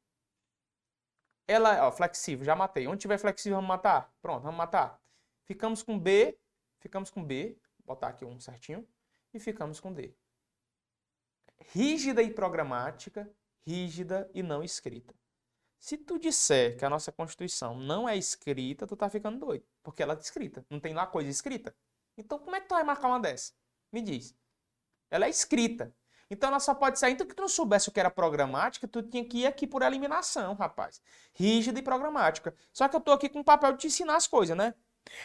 Ela, 1.46 1.86
ó, 1.86 1.92
flexível, 1.92 2.44
já 2.44 2.56
matei. 2.56 2.86
Onde 2.86 3.00
tiver 3.00 3.18
flexível, 3.18 3.56
vamos 3.56 3.68
matar? 3.68 4.12
Pronto, 4.22 4.42
vamos 4.42 4.56
matar. 4.56 5.00
Ficamos 5.44 5.82
com 5.82 5.98
B, 5.98 6.38
ficamos 6.78 7.10
com 7.10 7.22
B, 7.22 7.58
vou 7.78 7.94
botar 7.94 8.08
aqui 8.08 8.24
um 8.24 8.40
certinho, 8.40 8.86
e 9.32 9.38
ficamos 9.38 9.78
com 9.80 9.92
D. 9.92 10.14
Rígida 11.72 12.22
e 12.22 12.32
programática, 12.32 13.30
rígida 13.66 14.30
e 14.32 14.42
não 14.42 14.62
escrita. 14.62 15.14
Se 15.78 15.98
tu 15.98 16.18
disser 16.18 16.78
que 16.78 16.84
a 16.84 16.88
nossa 16.88 17.12
Constituição 17.12 17.76
não 17.78 18.08
é 18.08 18.16
escrita, 18.16 18.86
tu 18.86 18.96
tá 18.96 19.10
ficando 19.10 19.38
doido, 19.38 19.66
porque 19.82 20.02
ela 20.02 20.14
é 20.14 20.18
escrita. 20.18 20.64
Não 20.70 20.80
tem 20.80 20.94
lá 20.94 21.06
coisa 21.06 21.28
escrita. 21.28 21.76
Então 22.16 22.38
como 22.38 22.56
é 22.56 22.60
que 22.60 22.68
tu 22.68 22.74
vai 22.74 22.84
marcar 22.84 23.08
uma 23.08 23.20
dessa? 23.20 23.52
Me 23.92 24.00
diz. 24.00 24.34
Ela 25.10 25.26
é 25.26 25.28
escrita. 25.28 25.94
Então 26.30 26.48
ela 26.48 26.60
só 26.60 26.74
pode 26.74 26.98
sair. 26.98 27.12
Então 27.12 27.26
que 27.26 27.34
tu 27.34 27.40
não 27.42 27.48
soubesse 27.48 27.88
o 27.88 27.92
que 27.92 28.00
era 28.00 28.10
programática, 28.10 28.88
tu 28.88 29.02
tinha 29.02 29.24
que 29.24 29.38
ir 29.38 29.46
aqui 29.46 29.66
por 29.66 29.82
eliminação, 29.82 30.54
rapaz. 30.54 31.00
Rígida 31.34 31.78
e 31.78 31.82
programática. 31.82 32.54
Só 32.72 32.88
que 32.88 32.96
eu 32.96 33.00
tô 33.00 33.12
aqui 33.12 33.28
com 33.28 33.40
o 33.40 33.44
papel 33.44 33.72
de 33.72 33.78
te 33.78 33.86
ensinar 33.86 34.16
as 34.16 34.26
coisas, 34.26 34.56
né? 34.56 34.74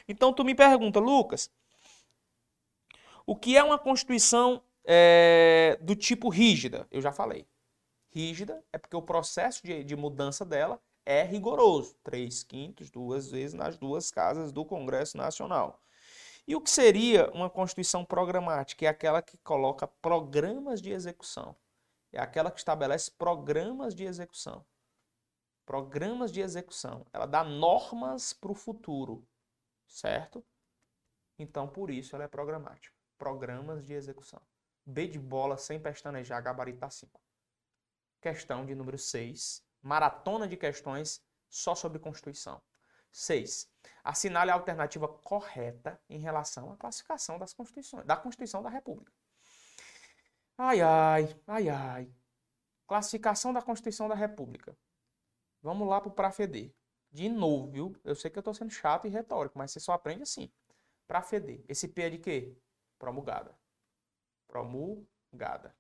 Então 0.08 0.34
tu 0.34 0.44
me 0.44 0.54
pergunta, 0.54 1.00
Lucas, 1.00 1.50
o 3.26 3.36
que 3.36 3.56
é 3.56 3.64
uma 3.64 3.78
constituição 3.78 4.62
é, 4.84 5.78
do 5.82 5.96
tipo 5.96 6.30
rígida? 6.30 6.88
Eu 6.92 7.02
já 7.02 7.12
falei. 7.12 7.48
Rígida 8.12 8.64
é 8.74 8.78
porque 8.78 8.96
o 8.96 9.02
processo 9.02 9.64
de, 9.64 9.84
de 9.84 9.96
mudança 9.96 10.44
dela 10.44 10.82
é 11.06 11.24
rigoroso. 11.24 11.96
Três 12.04 12.44
quintos, 12.44 12.90
duas 12.90 13.32
vezes 13.32 13.54
nas 13.54 13.78
duas 13.78 14.12
casas 14.12 14.52
do 14.52 14.66
Congresso 14.66 15.18
Nacional. 15.18 15.82
E 16.50 16.56
o 16.56 16.62
que 16.62 16.72
seria 16.72 17.30
uma 17.30 17.48
Constituição 17.48 18.04
programática? 18.04 18.84
É 18.84 18.88
aquela 18.88 19.22
que 19.22 19.38
coloca 19.38 19.88
programas 19.88 20.82
de 20.82 20.90
execução. 20.90 21.56
É 22.12 22.20
aquela 22.20 22.50
que 22.50 22.58
estabelece 22.58 23.12
programas 23.12 23.94
de 23.94 24.04
execução. 24.04 24.66
Programas 25.64 26.32
de 26.32 26.42
execução. 26.42 27.06
Ela 27.14 27.28
dá 27.28 27.44
normas 27.44 28.34
para 28.34 28.52
o 28.52 28.56
futuro, 28.56 29.24
certo? 29.86 30.44
Então, 31.38 31.68
por 31.68 31.92
isso, 31.92 32.16
ela 32.16 32.26
é 32.26 32.28
programática. 32.28 32.98
Programas 33.16 33.86
de 33.86 33.94
execução. 33.94 34.42
B 34.84 35.08
de 35.08 35.20
bola, 35.20 35.56
sem 35.56 35.80
pestanejar, 35.80 36.42
gabarito 36.42 36.90
5. 36.90 37.22
Questão 38.20 38.66
de 38.66 38.74
número 38.74 38.98
6. 38.98 39.64
Maratona 39.84 40.48
de 40.48 40.58
questões 40.58 41.24
só 41.48 41.76
sobre 41.76 42.00
Constituição. 42.00 42.60
6. 43.12 43.70
Assinale 44.04 44.52
a 44.52 44.54
alternativa 44.54 45.08
correta 45.08 46.02
em 46.10 46.20
relação 46.20 46.72
à 46.72 46.78
classificação 46.78 47.38
das 47.38 47.54
constituições, 47.54 48.06
da 48.06 48.16
Constituição 48.16 48.62
da 48.64 48.70
República. 48.70 49.12
Ai, 50.58 50.82
ai, 50.82 51.42
ai, 51.48 51.70
ai. 51.70 52.14
Classificação 52.88 53.54
da 53.54 53.62
Constituição 53.62 54.08
da 54.08 54.16
República. 54.16 54.78
Vamos 55.62 55.88
lá 55.88 56.02
para 56.02 56.10
o 56.10 56.14
Prafeder. 56.14 56.74
De 57.12 57.28
novo, 57.28 57.72
viu? 57.72 57.96
Eu 58.04 58.16
sei 58.16 58.30
que 58.30 58.38
eu 58.38 58.42
estou 58.42 58.54
sendo 58.54 58.72
chato 58.72 59.08
e 59.08 59.10
retórico, 59.10 59.58
mas 59.58 59.72
você 59.72 59.80
só 59.80 59.94
aprende 59.94 60.24
assim. 60.24 60.52
Prafeder. 61.08 61.64
Esse 61.68 61.88
P 61.88 62.02
é 62.04 62.10
de 62.10 62.18
quê? 62.20 62.56
Promulgada. 62.98 63.58
Promulgada. 64.48 65.76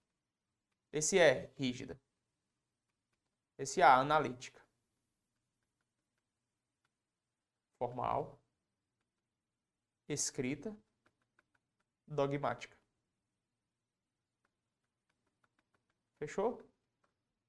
Esse 0.92 1.20
é 1.20 1.52
rígida. 1.56 2.00
Esse 3.58 3.82
A, 3.82 3.96
analítica. 3.96 4.62
Formal. 7.80 8.38
Escrita. 10.08 10.76
Dogmática. 12.06 12.78
Fechou? 16.18 16.62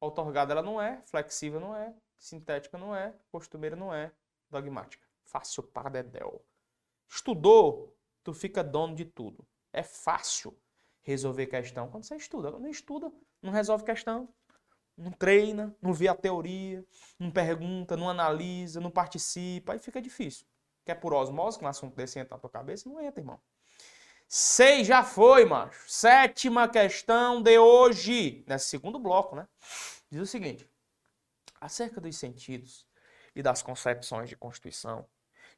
Otorgada 0.01 0.53
ela 0.53 0.63
não 0.63 0.81
é, 0.81 1.03
flexível 1.03 1.59
não 1.59 1.75
é, 1.75 1.95
sintética 2.17 2.79
não 2.79 2.95
é, 2.95 3.19
costumeira 3.31 3.75
não 3.75 3.93
é, 3.93 4.13
dogmática. 4.49 5.07
Fácil 5.25 5.65
para 5.65 5.91
dedéu. 5.91 6.45
Estudou, 7.09 7.99
tu 8.23 8.33
fica 8.33 8.63
dono 8.63 8.95
de 8.95 9.05
tudo. 9.05 9.47
É 9.73 9.83
fácil 9.83 10.57
resolver 11.03 11.49
questão 11.49 11.91
quando 11.91 12.05
você 12.05 12.17
estuda. 12.17 12.53
Quando 12.53 12.63
não 12.63 12.71
estuda, 12.71 13.13
não 13.43 13.53
resolve 13.53 13.85
questão. 13.85 14.33
Não 15.01 15.11
treina, 15.11 15.75
não 15.81 15.95
vê 15.95 16.09
a 16.09 16.15
teoria, 16.15 16.85
não 17.19 17.31
pergunta, 17.31 17.97
não 17.97 18.09
analisa, 18.09 18.81
não 18.81 18.91
participa, 18.91 19.73
aí 19.73 19.79
fica 19.79 20.01
difícil. 20.01 20.45
Quer 20.85 20.97
por 20.97 21.15
osmose 21.15 21.59
que 21.59 21.65
um 21.65 21.69
assunto 21.69 21.97
desse 21.97 22.19
entra 22.19 22.37
na 22.37 22.41
tua 22.41 22.51
cabeça? 22.51 22.89
Não 22.89 23.01
entra, 23.01 23.21
irmão. 23.21 23.41
Seis 24.29 24.87
já 24.87 25.03
foi, 25.03 25.47
macho. 25.47 25.91
Sétima 25.91 26.69
questão 26.69 27.43
de 27.43 27.59
hoje, 27.59 28.45
nesse 28.47 28.67
segundo 28.67 28.99
bloco, 28.99 29.35
né? 29.35 29.49
Diz 30.11 30.21
o 30.21 30.27
seguinte: 30.27 30.69
acerca 31.61 32.01
dos 32.01 32.17
sentidos 32.17 32.87
e 33.35 33.43
das 33.43 33.63
concepções 33.63 34.29
de 34.29 34.37
Constituição 34.37 35.07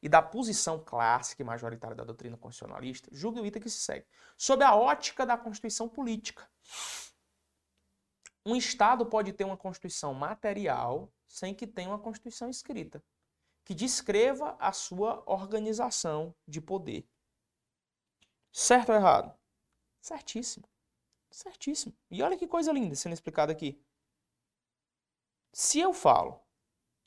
e 0.02 0.09
da 0.09 0.22
posição 0.22 0.83
clássica 0.85 1.42
e 1.42 1.44
majoritária 1.44 1.96
da 1.96 2.05
doutrina 2.05 2.37
constitucionalista, 2.37 3.09
julgue 3.12 3.40
o 3.40 3.46
item 3.46 3.62
que 3.62 3.70
se 3.70 3.81
segue. 3.81 4.07
Sob 4.37 4.62
a 4.64 4.74
ótica 4.74 5.26
da 5.26 5.37
Constituição 5.37 5.88
política, 5.88 6.48
um 8.44 8.57
Estado 8.57 9.07
pode 9.07 9.33
ter 9.33 9.44
uma 9.44 9.57
Constituição 9.57 10.12
material 10.14 11.12
sem 11.26 11.55
que 11.55 11.66
tenha 11.66 11.88
uma 11.88 11.98
Constituição 11.98 12.48
escrita, 12.48 13.02
que 13.64 13.74
descreva 13.74 14.57
a 14.59 14.72
sua 14.72 15.22
organização 15.26 16.35
de 16.46 16.61
poder 16.61 17.07
Certo 18.52 18.90
ou 18.90 18.94
errado? 18.94 19.35
Certíssimo. 19.98 20.68
Certíssimo. 21.31 21.96
E 22.11 22.22
olha 22.22 22.37
que 22.37 22.46
coisa 22.46 22.70
linda 22.70 22.94
sendo 22.94 23.14
explicada 23.14 23.50
aqui. 23.50 23.83
Se 25.55 25.81
eu 25.81 25.94
falo 25.94 26.38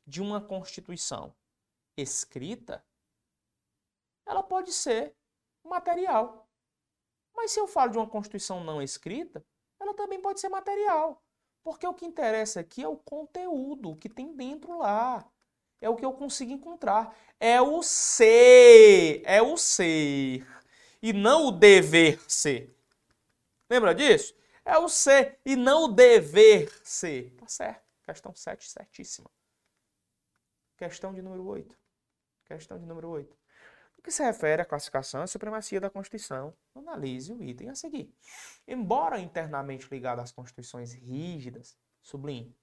de 0.07 0.21
uma 0.21 0.41
Constituição 0.41 1.35
escrita, 1.95 2.83
ela 4.25 4.41
pode 4.41 4.73
ser 4.73 5.15
material. 5.63 6.49
Mas 7.35 7.51
se 7.51 7.59
eu 7.59 7.67
falo 7.67 7.91
de 7.91 7.97
uma 7.97 8.09
Constituição 8.09 8.63
não 8.63 8.81
escrita, 8.81 9.45
ela 9.79 9.93
também 9.93 10.19
pode 10.19 10.39
ser 10.39 10.49
material. 10.49 11.23
Porque 11.65 11.87
o 11.87 11.95
que 11.95 12.05
interessa 12.05 12.59
aqui 12.59 12.83
é 12.83 12.87
o 12.87 12.95
conteúdo, 12.95 13.95
que 13.95 14.07
tem 14.07 14.35
dentro 14.35 14.77
lá. 14.77 15.27
É 15.81 15.89
o 15.89 15.95
que 15.95 16.05
eu 16.05 16.13
consigo 16.13 16.51
encontrar. 16.51 17.17
É 17.39 17.59
o 17.59 17.81
ser. 17.81 19.23
É 19.25 19.41
o 19.41 19.57
ser 19.57 20.45
e 21.01 21.11
não 21.11 21.47
o 21.47 21.51
dever 21.51 22.21
ser. 22.27 22.71
Lembra 23.67 23.95
disso? 23.95 24.35
É 24.63 24.77
o 24.77 24.87
ser 24.87 25.39
e 25.43 25.55
não 25.55 25.85
o 25.85 25.87
dever 25.87 26.71
ser. 26.83 27.31
Tá 27.31 27.47
certo. 27.47 27.83
Questão 28.03 28.35
7, 28.35 28.69
certíssima. 28.69 29.29
Questão 30.77 31.15
de 31.15 31.21
número 31.23 31.47
8. 31.47 31.75
Questão 32.45 32.77
de 32.77 32.85
número 32.85 33.09
8. 33.09 33.35
Que 34.05 34.11
se 34.11 34.23
refere 34.23 34.61
à 34.61 34.65
classificação 34.65 35.23
e 35.23 35.27
supremacia 35.27 35.81
da 35.81 35.89
Constituição, 35.89 36.55
analise 36.75 37.33
o 37.33 37.41
item 37.41 37.71
a 37.71 37.75
seguir. 37.75 38.13
Embora 38.67 39.19
internamente 39.19 39.87
ligado 39.89 40.19
às 40.19 40.31
constituições 40.31 40.93
rígidas, 40.93 41.75
sublinhe, 42.03 42.55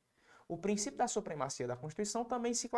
o 0.47 0.57
princípio 0.57 0.97
da 0.97 1.09
supremacia 1.09 1.67
da 1.67 1.77
Constituição 1.77 2.25
também 2.25 2.55
se, 2.55 2.71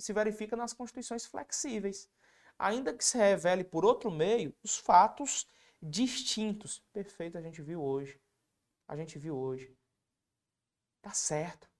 se 0.00 0.12
verifica 0.12 0.56
nas 0.56 0.72
constituições 0.72 1.26
flexíveis, 1.26 2.10
ainda 2.58 2.92
que 2.92 3.04
se 3.04 3.16
revele 3.16 3.62
por 3.62 3.84
outro 3.84 4.10
meio 4.10 4.52
os 4.64 4.76
fatos 4.76 5.46
distintos. 5.80 6.82
Perfeito, 6.92 7.38
a 7.38 7.40
gente 7.40 7.62
viu 7.62 7.80
hoje. 7.80 8.20
A 8.88 8.96
gente 8.96 9.16
viu 9.16 9.36
hoje. 9.36 9.72
Tá 11.00 11.12
certo. 11.12 11.70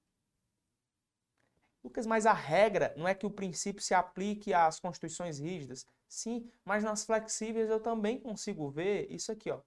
Lucas, 1.83 2.07
mas 2.07 2.27
a 2.27 2.33
regra 2.33 2.95
não 2.97 3.09
é 3.09 3.15
que 3.15 3.27
o 3.27 3.31
princípio 3.31 3.83
se 3.83 3.93
aplique 3.93 4.55
às 4.55 4.79
constituições 4.79 5.41
rígidas. 5.41 5.85
Sim, 6.09 6.51
mas 6.65 6.83
nas 6.83 7.05
flexíveis 7.05 7.69
eu 7.69 7.81
também 7.81 8.19
consigo 8.19 8.71
ver 8.71 9.11
isso 9.13 9.31
aqui, 9.31 9.51
ó. 9.51 9.61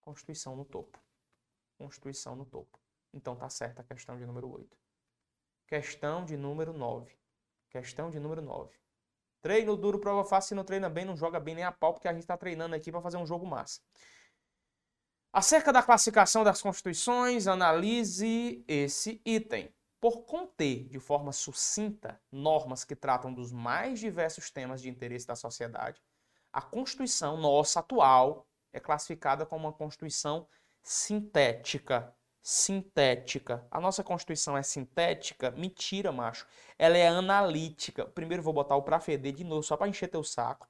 Constituição 0.00 0.56
no 0.56 0.64
topo. 0.64 0.98
Constituição 1.76 2.36
no 2.36 2.46
topo. 2.46 2.78
Então 3.12 3.36
tá 3.36 3.48
certa 3.48 3.82
a 3.82 3.84
questão 3.84 4.16
de 4.16 4.24
número 4.24 4.50
8. 4.50 4.76
Questão 5.66 6.24
de 6.24 6.36
número 6.36 6.72
9. 6.72 7.16
Questão 7.70 8.10
de 8.10 8.20
número 8.20 8.42
9. 8.42 8.74
Treino 9.40 9.76
duro, 9.76 9.98
prova 9.98 10.24
fácil. 10.24 10.50
Se 10.50 10.54
não 10.54 10.64
treina 10.64 10.88
bem, 10.88 11.04
não 11.04 11.16
joga 11.16 11.40
bem 11.40 11.54
nem 11.54 11.64
a 11.64 11.72
pau, 11.72 11.92
porque 11.92 12.06
a 12.06 12.12
gente 12.12 12.22
está 12.22 12.36
treinando 12.36 12.74
aqui 12.74 12.92
para 12.92 13.02
fazer 13.02 13.16
um 13.16 13.26
jogo 13.26 13.46
massa. 13.46 13.80
Acerca 15.32 15.72
da 15.72 15.82
classificação 15.82 16.44
das 16.44 16.62
constituições, 16.62 17.46
analise 17.46 18.64
esse 18.68 19.20
item. 19.24 19.74
Por 20.02 20.24
conter 20.24 20.88
de 20.88 20.98
forma 20.98 21.30
sucinta 21.30 22.20
normas 22.32 22.82
que 22.82 22.96
tratam 22.96 23.32
dos 23.32 23.52
mais 23.52 24.00
diversos 24.00 24.50
temas 24.50 24.82
de 24.82 24.88
interesse 24.88 25.28
da 25.28 25.36
sociedade, 25.36 26.02
a 26.52 26.60
Constituição 26.60 27.36
nossa 27.36 27.78
atual 27.78 28.48
é 28.72 28.80
classificada 28.80 29.46
como 29.46 29.68
uma 29.68 29.72
Constituição 29.72 30.48
sintética, 30.82 32.12
sintética. 32.42 33.64
A 33.70 33.80
nossa 33.80 34.02
Constituição 34.02 34.56
é 34.56 34.62
sintética? 34.64 35.52
Mentira, 35.52 36.10
macho. 36.10 36.48
Ela 36.76 36.98
é 36.98 37.06
analítica. 37.06 38.04
Primeiro 38.04 38.42
vou 38.42 38.52
botar 38.52 38.74
o 38.74 38.82
pra 38.82 38.98
feder 38.98 39.32
de 39.32 39.44
novo, 39.44 39.62
só 39.62 39.76
para 39.76 39.86
encher 39.86 40.08
teu 40.08 40.24
saco. 40.24 40.66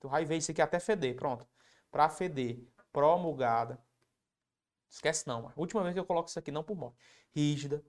Tu 0.00 0.08
vai 0.08 0.24
ver 0.24 0.38
isso 0.38 0.50
aqui 0.50 0.60
até 0.60 0.80
feder, 0.80 1.14
pronto. 1.14 1.46
Pra 1.88 2.08
feder, 2.08 2.58
promulgada. 2.92 3.78
Esquece 4.90 5.28
não, 5.28 5.42
mano. 5.42 5.54
Última 5.56 5.84
vez 5.84 5.94
que 5.94 6.00
eu 6.00 6.04
coloco 6.04 6.28
isso 6.28 6.38
aqui, 6.40 6.50
não 6.50 6.64
por 6.64 6.76
morte. 6.76 6.98
Rígida. 7.30 7.80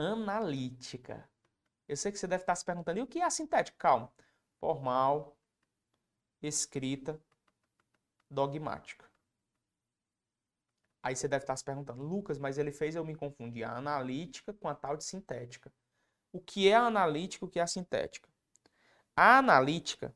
Analítica. 0.00 1.28
Eu 1.86 1.96
sei 1.96 2.10
que 2.12 2.18
você 2.18 2.26
deve 2.26 2.42
estar 2.42 2.54
se 2.54 2.64
perguntando, 2.64 2.98
e 2.98 3.02
o 3.02 3.06
que 3.06 3.20
é 3.20 3.24
a 3.24 3.30
sintética? 3.30 3.76
Calma. 3.78 4.12
Formal, 4.58 5.36
escrita, 6.40 7.20
dogmática. 8.30 9.10
Aí 11.02 11.16
você 11.16 11.26
deve 11.26 11.44
estar 11.44 11.56
se 11.56 11.64
perguntando, 11.64 12.02
Lucas, 12.02 12.38
mas 12.38 12.58
ele 12.58 12.72
fez 12.72 12.94
eu 12.94 13.04
me 13.04 13.14
confundir 13.14 13.64
a 13.64 13.76
analítica 13.76 14.52
com 14.52 14.68
a 14.68 14.74
tal 14.74 14.96
de 14.96 15.04
sintética. 15.04 15.72
O 16.32 16.40
que 16.40 16.68
é 16.68 16.74
a 16.74 16.82
analítica 16.86 17.44
e 17.44 17.48
o 17.48 17.50
que 17.50 17.58
é 17.58 17.62
a 17.62 17.66
sintética? 17.66 18.28
A 19.16 19.38
analítica 19.38 20.14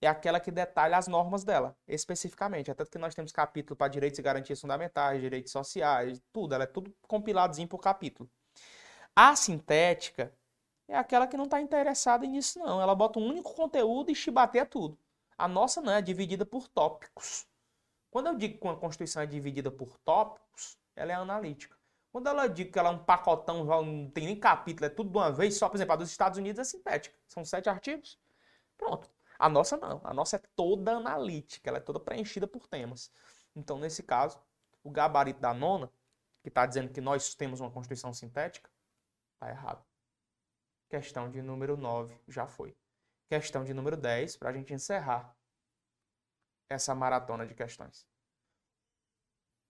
é 0.00 0.06
aquela 0.06 0.40
que 0.40 0.50
detalha 0.50 0.96
as 0.96 1.08
normas 1.08 1.44
dela, 1.44 1.76
especificamente. 1.86 2.70
É 2.70 2.74
tanto 2.74 2.90
que 2.90 2.98
nós 2.98 3.14
temos 3.14 3.32
capítulo 3.32 3.76
para 3.76 3.88
direitos 3.88 4.18
e 4.18 4.22
garantias 4.22 4.60
fundamentais, 4.60 5.20
direitos 5.20 5.52
sociais, 5.52 6.20
tudo. 6.32 6.54
Ela 6.54 6.64
é 6.64 6.66
tudo 6.66 6.94
compiladozinho 7.06 7.68
por 7.68 7.78
capítulo. 7.78 8.30
A 9.14 9.36
sintética 9.36 10.32
é 10.88 10.96
aquela 10.96 11.26
que 11.26 11.36
não 11.36 11.44
está 11.44 11.60
interessada 11.60 12.26
nisso, 12.26 12.58
não. 12.58 12.80
Ela 12.80 12.94
bota 12.94 13.18
um 13.18 13.26
único 13.26 13.54
conteúdo 13.54 14.10
e 14.10 14.14
chibateia 14.14 14.66
tudo. 14.66 14.98
A 15.36 15.48
nossa 15.48 15.80
não, 15.80 15.92
é 15.92 16.02
dividida 16.02 16.44
por 16.44 16.68
tópicos. 16.68 17.46
Quando 18.10 18.26
eu 18.26 18.34
digo 18.36 18.58
que 18.58 18.64
uma 18.64 18.76
Constituição 18.76 19.22
é 19.22 19.26
dividida 19.26 19.70
por 19.70 19.98
tópicos, 19.98 20.76
ela 20.96 21.12
é 21.12 21.14
analítica. 21.14 21.76
Quando 22.12 22.28
ela 22.28 22.48
diz 22.48 22.70
que 22.70 22.78
ela 22.78 22.88
é 22.88 22.92
um 22.92 23.04
pacotão, 23.04 23.64
não 23.64 24.10
tem 24.10 24.26
nem 24.26 24.36
capítulo, 24.38 24.86
é 24.86 24.88
tudo 24.88 25.10
de 25.10 25.16
uma 25.16 25.30
vez, 25.30 25.56
só, 25.56 25.68
por 25.68 25.76
exemplo, 25.76 25.92
a 25.92 25.96
dos 25.96 26.10
Estados 26.10 26.38
Unidos 26.38 26.58
é 26.58 26.64
sintética. 26.64 27.16
São 27.28 27.44
sete 27.44 27.68
artigos. 27.68 28.18
Pronto. 28.76 29.08
A 29.38 29.48
nossa 29.48 29.76
não. 29.76 30.00
A 30.04 30.12
nossa 30.12 30.36
é 30.36 30.42
toda 30.56 30.92
analítica, 30.96 31.70
ela 31.70 31.78
é 31.78 31.80
toda 31.80 32.00
preenchida 32.00 32.46
por 32.46 32.66
temas. 32.66 33.12
Então, 33.54 33.78
nesse 33.78 34.02
caso, 34.02 34.38
o 34.82 34.90
gabarito 34.90 35.40
da 35.40 35.54
nona, 35.54 35.90
que 36.42 36.48
está 36.48 36.66
dizendo 36.66 36.90
que 36.90 37.00
nós 37.00 37.34
temos 37.34 37.60
uma 37.60 37.70
Constituição 37.70 38.12
sintética, 38.12 38.69
está 39.40 39.48
errado. 39.48 39.82
Questão 40.90 41.30
de 41.30 41.40
número 41.40 41.76
9 41.76 42.20
já 42.28 42.46
foi. 42.46 42.76
Questão 43.26 43.64
de 43.64 43.72
número 43.72 43.96
10, 43.96 44.36
para 44.36 44.50
a 44.50 44.52
gente 44.52 44.74
encerrar 44.74 45.34
essa 46.68 46.94
maratona 46.94 47.46
de 47.46 47.54
questões. 47.54 48.06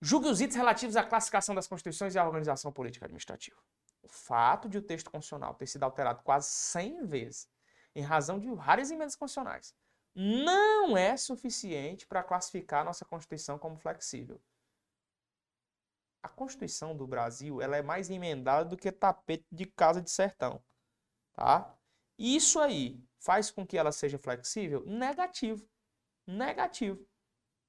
Julgue 0.03 0.29
os 0.29 0.41
itens 0.41 0.57
relativos 0.57 0.97
à 0.97 1.05
classificação 1.05 1.55
das 1.55 1.68
constituições 1.68 2.14
e 2.14 2.18
à 2.18 2.25
organização 2.25 2.73
política 2.73 3.05
administrativa. 3.05 3.61
O 4.03 4.09
fato 4.09 4.68
de 4.68 4.79
o 4.79 4.83
texto 4.83 5.11
constitucional 5.11 5.55
ter 5.55 5.66
sido 5.66 5.83
alterado 5.85 6.23
quase 6.23 6.49
100 6.49 7.07
vezes, 7.07 7.49
em 7.95 8.03
razão 8.03 8.39
de 8.39 8.51
várias 8.51 8.91
emendas 8.91 9.14
constitucionais, 9.14 9.75
não 10.14 10.97
é 10.97 11.16
suficiente 11.16 12.07
para 12.07 12.23
classificar 12.23 12.81
a 12.81 12.85
nossa 12.85 13.05
Constituição 13.05 13.59
como 13.59 13.77
flexível. 13.77 14.41
A 16.23 16.29
Constituição 16.29 16.97
do 16.97 17.07
Brasil 17.07 17.62
ela 17.62 17.77
é 17.77 17.83
mais 17.83 18.11
emendada 18.11 18.68
do 18.68 18.77
que 18.77 18.93
tapete 18.93 19.47
de 19.51 19.66
casa 19.66 20.03
de 20.03 20.11
sertão. 20.11 20.62
Tá? 21.33 21.75
Isso 22.18 22.61
aí 22.61 23.03
faz 23.18 23.51
com 23.51 23.66
que 23.66 23.79
ela 23.79 23.93
seja 23.93 24.18
flexível? 24.18 24.85
Negativo. 24.87 25.66
Negativo. 26.27 27.07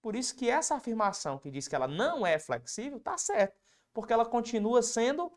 Por 0.01 0.15
isso 0.15 0.35
que 0.35 0.49
essa 0.49 0.75
afirmação 0.75 1.37
que 1.37 1.51
diz 1.51 1.67
que 1.67 1.75
ela 1.75 1.87
não 1.87 2.25
é 2.25 2.39
flexível 2.39 2.97
está 2.97 3.17
certa, 3.17 3.55
porque 3.93 4.11
ela 4.11 4.25
continua 4.25 4.81
sendo 4.81 5.31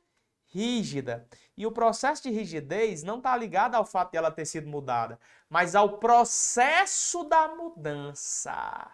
rígida. 0.47 1.29
E 1.57 1.67
o 1.67 1.73
processo 1.73 2.23
de 2.23 2.31
rigidez 2.31 3.03
não 3.03 3.19
está 3.19 3.37
ligado 3.37 3.75
ao 3.75 3.85
fato 3.85 4.13
de 4.13 4.17
ela 4.17 4.31
ter 4.31 4.47
sido 4.47 4.69
mudada, 4.69 5.19
mas 5.49 5.75
ao 5.75 5.99
processo 5.99 7.25
da 7.25 7.49
mudança. 7.49 8.91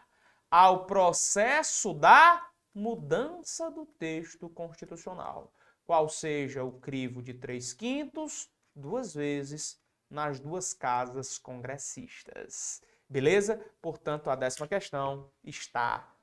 Ao 0.51 0.85
processo 0.87 1.95
da 1.95 2.50
mudança 2.75 3.71
do 3.71 3.85
texto 3.85 4.49
constitucional, 4.49 5.53
qual 5.85 6.09
seja 6.09 6.63
o 6.63 6.73
crivo 6.73 7.23
de 7.23 7.35
três 7.35 7.73
quintos, 7.73 8.49
duas 8.75 9.15
vezes 9.15 9.81
nas 10.09 10.41
duas 10.41 10.73
casas 10.73 11.39
congressistas. 11.39 12.83
Beleza? 13.09 13.65
Portanto, 13.81 14.31
a 14.31 14.37
décima 14.37 14.69
questão 14.69 15.31
está 15.43 16.15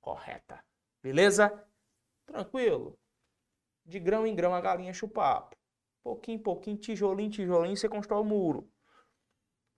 correta. 0.00 0.62
Beleza? 1.02 1.66
Tranquilo? 2.26 2.98
De 3.84 3.98
grão 3.98 4.26
em 4.26 4.34
grão 4.34 4.54
a 4.54 4.60
galinha 4.60 4.92
chupapo. 4.92 5.56
Pouquinho, 6.02 6.38
pouquinho, 6.40 6.76
tijolinho, 6.76 7.30
tijolinho, 7.30 7.76
você 7.76 7.88
constrói 7.88 8.20
o 8.20 8.24
muro. 8.24 8.70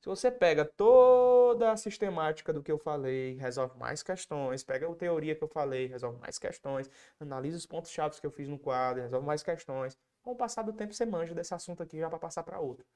Se 0.00 0.08
você 0.08 0.30
pega 0.30 0.64
toda 0.64 1.72
a 1.72 1.76
sistemática 1.76 2.52
do 2.52 2.62
que 2.62 2.70
eu 2.70 2.78
falei, 2.78 3.34
resolve 3.36 3.76
mais 3.78 4.02
questões, 4.02 4.62
pega 4.62 4.88
a 4.88 4.94
teoria 4.94 5.34
que 5.34 5.42
eu 5.42 5.48
falei, 5.48 5.86
resolve 5.86 6.18
mais 6.20 6.38
questões, 6.38 6.90
analisa 7.18 7.56
os 7.56 7.66
pontos 7.66 7.90
chaves 7.90 8.20
que 8.20 8.26
eu 8.26 8.30
fiz 8.30 8.48
no 8.48 8.58
quadro, 8.58 9.02
resolve 9.02 9.26
mais 9.26 9.42
questões. 9.42 9.98
Com 10.22 10.32
o 10.32 10.36
passar 10.36 10.62
do 10.62 10.72
tempo 10.72 10.92
você 10.92 11.06
manja 11.06 11.34
desse 11.34 11.54
assunto 11.54 11.82
aqui 11.82 11.98
já 11.98 12.08
para 12.08 12.18
passar 12.18 12.42
para 12.42 12.60
outro. 12.60 12.86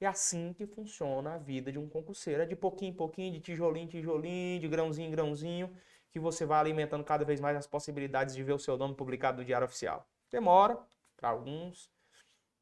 É 0.00 0.06
assim 0.06 0.54
que 0.54 0.66
funciona 0.66 1.34
a 1.34 1.38
vida 1.38 1.70
de 1.70 1.78
um 1.78 1.86
concurseiro. 1.86 2.42
É 2.42 2.46
de 2.46 2.56
pouquinho 2.56 2.92
em 2.92 2.96
pouquinho, 2.96 3.32
de 3.32 3.40
tijolinho 3.40 3.84
em 3.84 3.88
tijolinho, 3.88 4.58
de 4.58 4.66
grãozinho 4.66 5.08
em 5.08 5.10
grãozinho, 5.10 5.76
que 6.10 6.18
você 6.18 6.46
vai 6.46 6.58
alimentando 6.58 7.04
cada 7.04 7.22
vez 7.22 7.38
mais 7.38 7.54
as 7.54 7.66
possibilidades 7.66 8.34
de 8.34 8.42
ver 8.42 8.54
o 8.54 8.58
seu 8.58 8.78
nome 8.78 8.94
publicado 8.94 9.38
no 9.38 9.44
Diário 9.44 9.66
Oficial. 9.66 10.08
Demora, 10.30 10.78
para 11.18 11.28
alguns. 11.28 11.90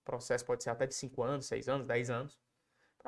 O 0.03 0.05
processo 0.05 0.45
pode 0.45 0.65
ser 0.65 0.71
até 0.71 0.87
de 0.87 0.97
5 0.97 1.23
anos, 1.23 1.47
6 1.47 1.69
anos, 1.69 1.87
10 1.87 2.11
anos. 2.11 2.39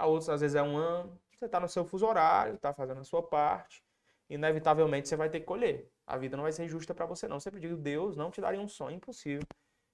Para 0.00 0.06
outros, 0.06 0.30
às 0.30 0.40
vezes 0.40 0.54
é 0.54 0.62
um 0.62 0.78
ano. 0.78 1.12
Você 1.36 1.44
está 1.44 1.60
no 1.60 1.68
seu 1.68 1.84
fuso 1.84 2.06
horário, 2.06 2.54
está 2.54 2.72
fazendo 2.72 3.02
a 3.02 3.04
sua 3.04 3.22
parte. 3.22 3.84
Inevitavelmente 4.30 5.06
você 5.06 5.14
vai 5.14 5.28
ter 5.28 5.40
que 5.40 5.44
colher. 5.44 5.90
A 6.06 6.16
vida 6.16 6.38
não 6.38 6.44
vai 6.44 6.52
ser 6.52 6.66
justa 6.66 6.94
para 6.94 7.04
você, 7.04 7.28
não. 7.28 7.38
Sempre 7.38 7.60
digo, 7.60 7.76
Deus 7.76 8.16
não 8.16 8.30
te 8.30 8.40
daria 8.40 8.58
um 8.58 8.66
sonho 8.66 8.96
impossível 8.96 9.46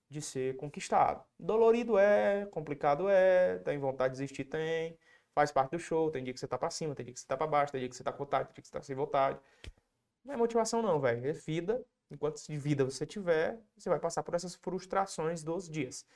de 0.09 0.23
ser 0.23 0.57
conquistado. 0.59 1.25
Dolorido 1.37 1.99
é, 1.99 2.47
complicado 2.53 3.09
é, 3.09 3.59
tem 3.59 3.79
vontade 3.79 4.15
de 4.15 4.21
desistir, 4.21 4.45
tem. 4.45 4.97
Faz 5.35 5.51
parte 5.51 5.73
do 5.73 5.79
show, 5.81 6.09
tem 6.09 6.23
dia 6.23 6.33
que 6.33 6.39
você 6.39 6.47
tá 6.47 6.57
pra 6.57 6.71
cima, 6.71 6.95
tem 6.95 7.05
dia 7.05 7.13
que 7.13 7.19
você 7.19 7.27
tá 7.27 7.37
pra 7.37 7.49
baixo, 7.49 7.73
tem 7.73 7.81
dia 7.81 7.89
que 7.89 7.97
você 7.97 8.05
tá 8.05 8.13
com 8.13 8.19
vontade, 8.19 8.45
tem 8.45 8.55
dia 8.55 8.63
que 8.63 8.69
você 8.69 8.73
tá 8.75 8.83
sem 8.83 8.95
vontade. 8.95 9.41
Não 10.25 10.35
é 10.35 10.37
motivação 10.37 10.83
não, 10.83 11.01
velho. 11.01 11.27
É 11.27 11.33
vida. 11.33 11.85
Enquanto 12.13 12.41
de 12.47 12.57
vida 12.57 12.85
você 12.85 13.05
tiver, 13.05 13.59
você 13.77 13.91
vai 13.91 13.99
passar 13.99 14.23
por 14.23 14.37
essas 14.37 14.55
frustrações 14.55 15.43
dos 15.43 15.69
dias. 15.69 16.07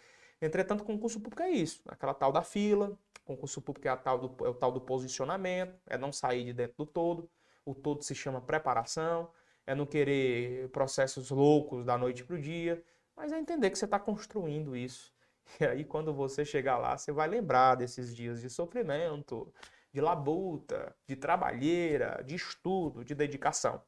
Entretanto, 0.41 0.84
concurso 0.84 1.18
público 1.18 1.43
é 1.43 1.51
isso. 1.51 1.82
Aquela 1.88 2.14
tal 2.14 2.30
da 2.30 2.43
fila, 2.43 2.97
concurso 3.31 3.62
público 3.62 3.87
é, 3.87 3.97
do, 4.18 4.45
é 4.45 4.49
o 4.49 4.55
tal 4.55 4.72
do 4.72 4.81
posicionamento, 4.81 5.78
é 5.87 5.97
não 5.97 6.12
sair 6.12 6.45
de 6.45 6.53
dentro 6.53 6.74
do 6.78 6.87
todo. 6.87 7.31
O 7.64 7.74
todo 7.74 8.03
se 8.03 8.14
chama 8.14 8.41
preparação, 8.41 9.31
é 9.66 9.74
não 9.74 9.87
querer 9.87 10.68
processos 10.70 11.31
loucos 11.31 11.85
da 11.85 11.97
noite 11.97 12.24
pro 12.24 12.41
dia. 12.41 12.83
Mas 13.16 13.33
é 13.33 13.39
entender 13.39 13.70
que 13.70 13.78
você 13.78 13.85
está 13.85 13.99
construindo 13.99 14.76
isso. 14.76 15.12
E 15.61 15.64
aí, 15.64 15.85
quando 15.85 16.14
você 16.14 16.45
chegar 16.45 16.78
lá, 16.78 16.97
você 16.97 17.11
vai 17.11 17.26
lembrar 17.26 17.74
desses 17.74 18.14
dias 18.14 18.41
de 18.41 18.49
sofrimento, 18.49 19.53
de 19.93 20.01
labuta, 20.01 20.95
de 21.09 21.16
trabalheira, 21.16 22.22
de 22.24 22.37
estudo, 22.37 23.05
de 23.05 23.16
dedicação. 23.16 23.83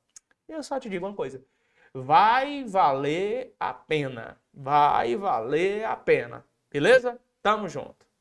E 0.48 0.52
eu 0.52 0.62
só 0.64 0.80
te 0.80 0.88
digo 0.90 1.06
uma 1.06 1.14
coisa: 1.14 1.40
vai 1.94 2.64
valer 2.64 3.54
a 3.60 3.72
pena. 3.72 4.40
Vai 4.52 5.14
valer 5.14 5.84
a 5.84 5.94
pena. 5.94 6.44
Beleza? 6.68 7.20
Tamo 7.40 7.68
junto. 7.68 8.11